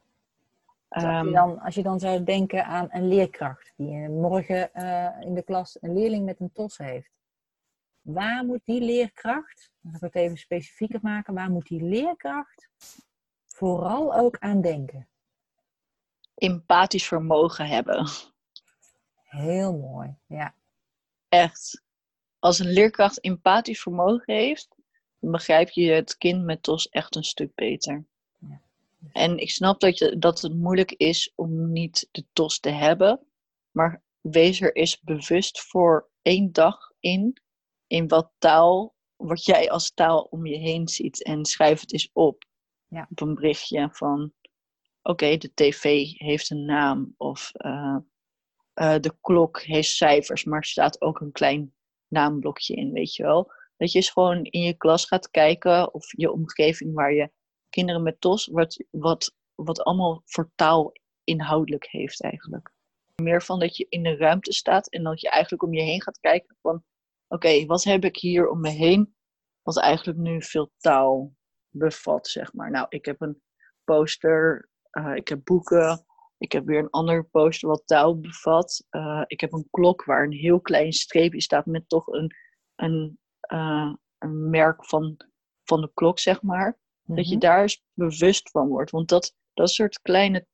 als, 0.88 1.02
je 1.02 1.08
Ehm, 1.08 1.32
dan, 1.32 1.60
als 1.60 1.74
je 1.74 1.82
dan 1.82 2.00
zou 2.00 2.24
denken 2.24 2.64
aan 2.64 2.88
een 2.90 3.08
leerkracht 3.08 3.72
die 3.76 4.02
eh, 4.02 4.08
morgen 4.08 4.72
eh, 4.74 5.20
in 5.20 5.34
de 5.34 5.42
klas 5.42 5.76
een 5.80 5.92
leerling 5.92 6.24
met 6.24 6.40
een 6.40 6.52
TOS 6.52 6.78
heeft. 6.78 7.10
Waar 8.00 8.44
moet 8.44 8.64
die 8.64 8.80
leerkracht, 8.80 9.72
ga 9.82 9.94
ik 9.94 10.00
het 10.00 10.14
even 10.14 10.36
specifieker 10.36 10.98
maken, 11.02 11.34
waar 11.34 11.50
moet 11.50 11.66
die 11.66 11.82
leerkracht 11.82 12.68
vooral 13.64 14.14
ook 14.14 14.38
aan 14.38 14.61
denken? 14.61 15.09
empathisch 16.35 17.07
vermogen 17.07 17.66
hebben. 17.66 18.09
Heel 19.24 19.72
mooi, 19.72 20.16
ja. 20.27 20.55
Echt. 21.29 21.83
Als 22.38 22.59
een 22.59 22.72
leerkracht 22.72 23.20
empathisch 23.20 23.81
vermogen 23.81 24.35
heeft, 24.35 24.68
dan 25.18 25.31
begrijp 25.31 25.68
je 25.70 25.90
het 25.90 26.16
kind 26.16 26.44
met 26.44 26.62
TOS 26.62 26.88
echt 26.88 27.16
een 27.16 27.24
stuk 27.24 27.55
beter. 27.55 28.05
Ja. 28.38 28.61
En 29.12 29.38
ik 29.38 29.50
snap 29.50 29.81
dat, 29.81 29.98
je, 29.98 30.18
dat 30.18 30.40
het 30.40 30.55
moeilijk 30.55 30.92
is 30.92 31.33
om 31.35 31.72
niet 31.72 32.09
de 32.11 32.24
TOS 32.33 32.61
te 32.61 32.70
hebben, 32.70 33.20
maar 33.70 34.03
wees 34.20 34.61
er 34.61 34.77
eens 34.77 35.00
bewust 35.00 35.61
voor 35.61 36.09
één 36.22 36.53
dag 36.53 36.92
in, 37.00 37.40
in 37.87 38.09
wat 38.09 38.31
taal, 38.38 38.94
wat 39.16 39.44
jij 39.44 39.70
als 39.70 39.90
taal 39.90 40.27
om 40.31 40.46
je 40.46 40.57
heen 40.57 40.88
ziet. 40.88 41.22
En 41.22 41.44
schrijf 41.44 41.81
het 41.81 41.92
eens 41.92 42.11
op. 42.12 42.44
Ja. 42.94 43.07
Op 43.11 43.20
een 43.20 43.35
berichtje 43.35 43.88
van, 43.92 44.33
oké, 45.02 45.37
de 45.37 45.54
tv 45.54 46.07
heeft 46.07 46.50
een 46.50 46.64
naam 46.64 47.14
of 47.16 47.50
eh, 47.54 47.96
eh, 48.72 49.00
de 49.00 49.16
klok 49.20 49.61
heeft 49.61 49.90
cijfers, 49.90 50.44
maar 50.44 50.59
er 50.59 50.64
staat 50.64 51.00
ook 51.00 51.20
een 51.20 51.33
klein 51.33 51.74
naamblokje 52.09 52.74
in, 52.74 52.92
weet 52.92 53.14
je 53.14 53.22
wel. 53.22 53.52
Dat 53.76 53.92
je 53.92 53.98
eens 53.98 54.11
gewoon 54.11 54.44
in 54.44 54.62
je 54.62 54.74
klas 54.76 55.04
gaat 55.04 55.30
kijken 55.30 55.94
of 55.94 56.04
je 56.16 56.33
omgeving 56.33 56.94
waar 56.94 57.12
je 57.12 57.30
kinderen 57.68 58.02
met 58.02 58.20
TOS, 58.20 58.46
wat, 58.46 58.85
wat, 58.90 59.35
wat 59.54 59.83
allemaal 59.83 60.22
voor 60.24 60.50
taal 60.54 60.92
inhoudelijk 61.24 61.87
heeft 61.90 62.22
eigenlijk. 62.22 62.72
Meer 63.22 63.42
van 63.42 63.59
dat 63.59 63.76
je 63.76 63.87
in 63.88 64.02
de 64.02 64.16
ruimte 64.16 64.52
staat 64.52 64.88
en 64.88 65.02
dat 65.02 65.20
je 65.20 65.30
eigenlijk 65.30 65.62
om 65.62 65.74
je 65.74 65.83
heen 65.83 66.02
gaat 66.02 66.20
kijken 66.20 66.57
van, 66.62 66.85
oké, 67.28 67.66
wat 67.66 67.85
heb 67.85 68.04
ik 68.04 68.16
hier 68.16 68.48
om 68.48 68.61
me 68.61 68.70
heen 68.70 69.14
wat 69.62 69.78
eigenlijk 69.78 70.18
nu 70.18 70.42
veel 70.42 70.70
taal 70.76 71.33
bevat, 71.76 72.28
zeg 72.28 72.52
maar. 72.52 72.70
Nou, 72.70 72.87
ik 72.88 73.04
heb 73.04 73.20
een 73.20 73.42
poster, 73.84 74.68
eh, 74.90 75.14
ik 75.14 75.28
heb 75.28 75.44
boeken, 75.44 76.04
ik 76.38 76.52
heb 76.52 76.66
weer 76.66 76.78
een 76.78 76.90
ander 76.90 77.24
poster 77.24 77.68
wat 77.68 77.82
taal 77.87 78.20
bevat. 78.20 78.87
Eh, 78.90 79.22
ik 79.26 79.40
heb 79.40 79.52
een 79.52 79.68
klok 79.70 80.04
waar 80.04 80.24
een 80.24 80.32
heel 80.32 80.60
klein 80.60 80.92
streepje 80.92 81.40
staat 81.40 81.66
met 81.66 81.88
toch 81.88 82.06
een, 82.06 82.34
een, 82.74 83.18
eh, 83.40 83.92
een 84.18 84.50
merk 84.50 84.87
van, 84.87 85.16
van 85.64 85.80
de 85.80 85.90
klok, 85.94 86.18
zeg 86.18 86.42
maar. 86.42 86.78
Dat 87.06 87.24
je 87.28 87.30
Mhm. 87.37 87.40
daar 87.40 87.62
eens 87.62 87.84
bewust 87.92 88.50
van 88.50 88.68
wordt. 88.68 88.90
Want 88.90 89.08
dat, 89.08 89.34
dat 89.54 89.70
soort 89.70 90.00
kleine 90.02 90.46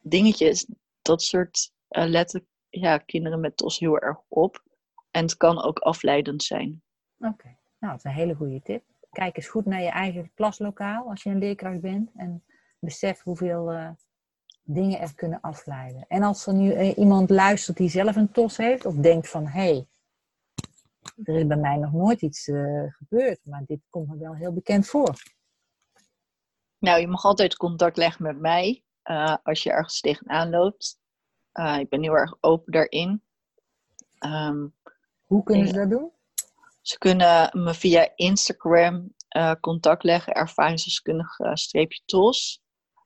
dingetjes, 0.00 0.66
dat 1.02 1.22
soort 1.22 1.72
letten 1.88 2.46
ja, 2.68 2.98
kinderen 2.98 3.40
met 3.40 3.56
TOS 3.56 3.78
heel 3.78 3.98
erg 3.98 4.18
op. 4.28 4.64
En 5.10 5.22
het 5.22 5.36
kan 5.36 5.62
ook 5.62 5.78
afleidend 5.78 6.42
zijn. 6.42 6.82
Oké, 7.18 7.56
nou, 7.78 7.92
dat 7.92 7.96
is 7.96 8.04
een 8.04 8.10
hele 8.10 8.34
goede 8.34 8.62
tip. 8.62 8.84
Kijk 9.10 9.36
eens 9.36 9.48
goed 9.48 9.64
naar 9.64 9.82
je 9.82 9.90
eigen 9.90 10.30
klaslokaal 10.34 11.08
als 11.08 11.22
je 11.22 11.30
een 11.30 11.38
leerkracht 11.38 11.80
bent. 11.80 12.10
En 12.14 12.44
besef 12.80 13.22
hoeveel 13.22 13.70
eh, 13.70 13.90
dingen 14.62 15.00
er 15.00 15.14
kunnen 15.14 15.40
afleiden. 15.40 16.04
En 16.08 16.22
als 16.22 16.46
er 16.46 16.54
nu 16.54 16.72
eh, 16.72 16.96
iemand 16.96 17.30
luistert 17.30 17.76
die 17.76 17.88
zelf 17.88 18.16
een 18.16 18.32
TOS 18.32 18.56
heeft, 18.56 18.86
of 18.86 18.94
denkt 18.94 19.28
van 19.28 19.46
hé, 19.46 19.60
hey, 19.60 19.86
er 21.24 21.34
is 21.34 21.46
bij 21.46 21.56
mij 21.56 21.76
nog 21.76 21.92
nooit 21.92 22.22
iets 22.22 22.48
eh, 22.48 22.84
gebeurd, 22.88 23.40
maar 23.44 23.64
dit 23.66 23.80
komt 23.90 24.08
me 24.08 24.18
wel 24.18 24.34
heel 24.34 24.52
bekend 24.52 24.86
voor. 24.86 25.14
Nou, 26.78 27.00
je 27.00 27.06
mag 27.06 27.24
altijd 27.24 27.56
contact 27.56 27.96
leggen 27.96 28.22
met 28.22 28.38
mij 28.38 28.84
als 29.42 29.62
je 29.62 29.70
ergens 29.70 30.00
tegenaan 30.00 30.50
loopt. 30.50 30.98
Ik 31.78 31.88
ben 31.88 32.02
heel 32.02 32.16
erg 32.16 32.36
open 32.40 32.72
daarin. 32.72 33.22
Ehm, 34.18 34.66
Hoe 35.24 35.42
kunnen 35.42 35.66
ze 35.66 35.74
dat 35.74 35.90
doen? 35.90 36.10
Ze 36.90 36.98
kunnen 36.98 37.50
me 37.62 37.74
via 37.74 38.12
Instagram 38.14 39.14
eh, 39.28 39.52
contact 39.60 40.02
leggen, 40.02 40.32
ervaringsdeskundige 40.32 41.50
streepje 41.54 42.00
TOS. 42.04 42.62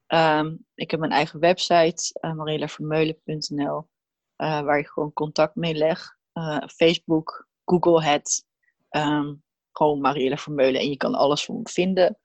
Ehm, 0.07 0.57
ik 0.75 0.91
heb 0.91 1.01
mijn 1.01 1.13
eigen 1.13 1.41
website, 1.41 2.19
uh, 2.21 2.33
marielavermeulen.nl, 2.33 3.89
eh, 4.37 4.61
waar 4.61 4.79
je 4.79 4.89
gewoon 4.89 5.13
contact 5.13 5.55
mee 5.55 5.75
legt. 5.75 6.17
Eh, 6.33 6.63
Facebook, 6.67 7.49
Google 7.65 8.05
het, 8.05 8.47
ehm, 8.89 9.35
gewoon 9.73 10.01
Mariela 10.01 10.37
Vermeulen 10.37 10.81
en 10.81 10.89
je 10.89 10.97
kan 10.97 11.15
alles 11.15 11.45
van 11.45 11.57
me 11.57 11.69
vinden. 11.69 12.19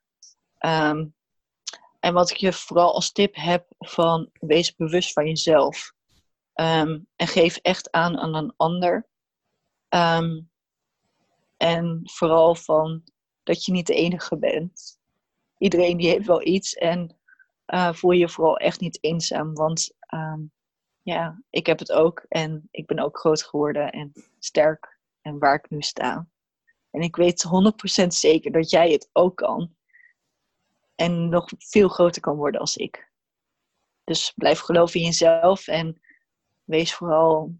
Ehm, 0.57 1.05
en 1.99 2.13
wat 2.13 2.29
ik 2.29 2.37
je 2.37 2.53
vooral 2.53 2.93
als 2.93 3.11
tip 3.11 3.35
heb 3.35 3.65
van 3.77 4.29
wees 4.33 4.75
bewust 4.75 5.13
van 5.13 5.25
jezelf. 5.25 5.91
En 6.53 7.07
geef 7.15 7.57
echt 7.57 7.91
aan 7.91 8.17
aan 8.17 8.35
een 8.35 8.53
ander. 8.57 9.07
En 11.59 12.01
vooral 12.03 12.55
van 12.55 13.03
dat 13.43 13.65
je 13.65 13.71
niet 13.71 13.87
de 13.87 13.93
enige 13.93 14.37
bent. 14.37 14.99
Iedereen 15.57 15.97
die 15.97 16.09
heeft 16.09 16.27
wel 16.27 16.47
iets 16.47 16.73
en 16.73 17.17
eh, 17.65 17.93
voel 17.93 18.11
je 18.11 18.29
vooral 18.29 18.57
echt 18.57 18.79
niet 18.79 18.97
eenzaam. 19.03 19.53
Want 19.53 19.91
ehm, 19.99 20.41
ja, 21.01 21.41
ik 21.49 21.65
heb 21.65 21.79
het 21.79 21.91
ook 21.91 22.25
en 22.27 22.67
ik 22.71 22.85
ben 22.85 22.99
ook 22.99 23.19
groot 23.19 23.43
geworden 23.43 23.91
en 23.91 24.13
sterk 24.39 24.99
en 25.21 25.39
waar 25.39 25.55
ik 25.55 25.69
nu 25.69 25.81
sta. 25.81 26.27
En 26.91 27.01
ik 27.01 27.15
weet 27.15 27.45
100% 28.03 28.07
zeker 28.07 28.51
dat 28.51 28.69
jij 28.69 28.91
het 28.91 29.09
ook 29.13 29.35
kan. 29.35 29.77
en 30.95 31.29
nog 31.29 31.49
veel 31.57 31.87
groter 31.89 32.21
kan 32.21 32.35
worden 32.35 32.61
als 32.61 32.77
ik. 32.77 33.11
Dus 34.03 34.33
blijf 34.35 34.59
geloven 34.59 34.99
in 34.99 35.05
jezelf 35.05 35.67
en 35.67 36.01
wees 36.63 36.93
vooral 36.93 37.55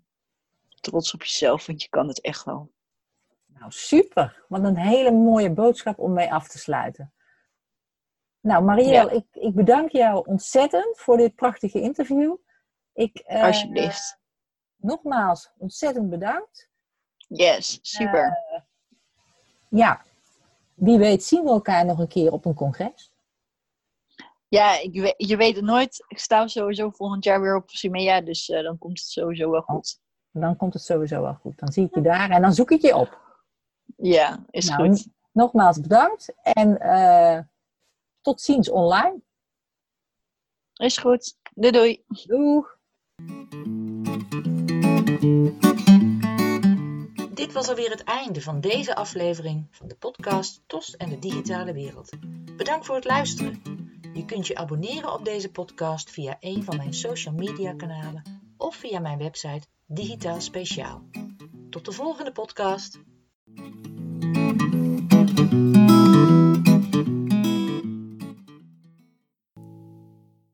trots 0.80 1.14
op 1.14 1.24
jezelf, 1.24 1.66
want 1.66 1.82
je 1.82 1.90
kan 1.90 2.08
het 2.08 2.22
echt 2.22 2.44
wel. 2.44 2.72
Nou, 3.60 3.72
super. 3.72 4.44
Wat 4.48 4.64
een 4.64 4.78
hele 4.78 5.12
mooie 5.12 5.52
boodschap 5.52 6.00
om 6.00 6.14
mee 6.14 6.34
af 6.34 6.48
te 6.48 6.58
sluiten. 6.58 7.14
Nou, 8.42 8.64
Marielle, 8.64 9.16
ik, 9.16 9.26
ik 9.32 9.56
bedank 9.56 9.92
jou 9.92 10.28
ontzettend 10.28 10.98
voor 10.98 11.18
dit 11.18 11.36
prachtige 11.36 11.82
interview. 11.82 12.36
Ik, 12.94 13.18
eh, 13.18 13.44
Alsjeblieft. 13.44 14.20
Nogmaals, 14.76 15.52
ontzettend 15.58 16.10
bedankt. 16.10 16.70
Yes, 17.28 17.80
super. 17.82 18.38
Uh, 18.54 18.60
ja, 19.70 20.02
wie 20.74 20.98
weet 20.98 21.24
zien 21.24 21.44
we 21.44 21.50
elkaar 21.50 21.86
nog 21.86 22.00
een 22.00 22.08
keer 22.08 22.32
op 22.32 22.46
een 22.46 22.54
congres. 22.54 23.12
Ja, 24.48 24.80
ik 24.80 25.16
je 25.18 25.38
weet 25.38 25.56
het 25.56 25.66
nooit. 25.66 26.06
Ik 26.08 26.20
sta 26.20 26.48
sowieso 26.48 26.90
volgend 26.90 27.24
jaar 27.24 27.42
weer 27.42 27.56
op 27.56 27.70
Simea, 27.70 28.22
dus 28.22 28.50
uh, 28.50 28.64
dan 28.64 28.78
komt 28.78 29.00
het 29.00 29.08
sowieso 29.08 29.52
wel 29.52 29.62
goed. 29.62 30.00
Dan 30.32 30.56
komt 30.56 30.74
het 30.74 30.84
sowieso 30.84 31.22
wel 31.22 31.34
goed. 31.34 31.60
Dan 31.60 31.72
zie 31.72 31.86
ik 31.86 31.96
je 31.96 32.02
daar 32.02 32.30
en 32.30 32.42
dan 32.42 32.54
zoek 32.54 32.72
ik 32.72 32.82
je 32.82 32.96
op. 32.96 33.29
Ja, 34.02 34.46
is 34.50 34.70
nou, 34.70 34.90
goed. 34.90 35.08
Nogmaals 35.32 35.80
bedankt 35.80 36.34
en 36.42 36.78
uh, 36.82 37.40
tot 38.22 38.42
ziens 38.42 38.70
online. 38.70 39.22
Is 40.76 40.98
goed. 40.98 41.38
Doei 41.54 41.72
doei. 41.72 42.04
Doeg. 42.08 42.78
Dit 47.34 47.54
was 47.54 47.70
alweer 47.70 47.90
het 47.90 48.04
einde 48.04 48.42
van 48.42 48.62
deze 48.62 48.96
aflevering 48.96 49.68
van 49.72 49.88
de 49.88 49.96
podcast 49.96 50.62
TOS 50.66 50.98
en 50.98 51.10
de 51.10 51.20
digitale 51.20 51.74
wereld. 51.74 52.10
Bedankt 52.58 52.86
voor 52.86 52.96
het 52.96 53.06
luisteren. 53.06 53.62
Je 54.14 54.26
kunt 54.26 54.48
je 54.48 54.56
abonneren 54.56 55.14
op 55.14 55.26
deze 55.26 55.52
podcast 55.52 56.10
via 56.10 56.38
een 56.40 56.64
van 56.64 56.78
mijn 56.78 56.94
social 56.94 57.34
media 57.34 57.74
kanalen 57.74 58.24
of 58.58 58.76
via 58.76 59.00
mijn 59.00 59.18
website 59.18 59.68
Digitaal 59.86 60.42
Speciaal. 60.42 61.04
Tot 61.70 61.86
de 61.86 61.92
volgende 61.92 62.32
podcast. 62.32 63.00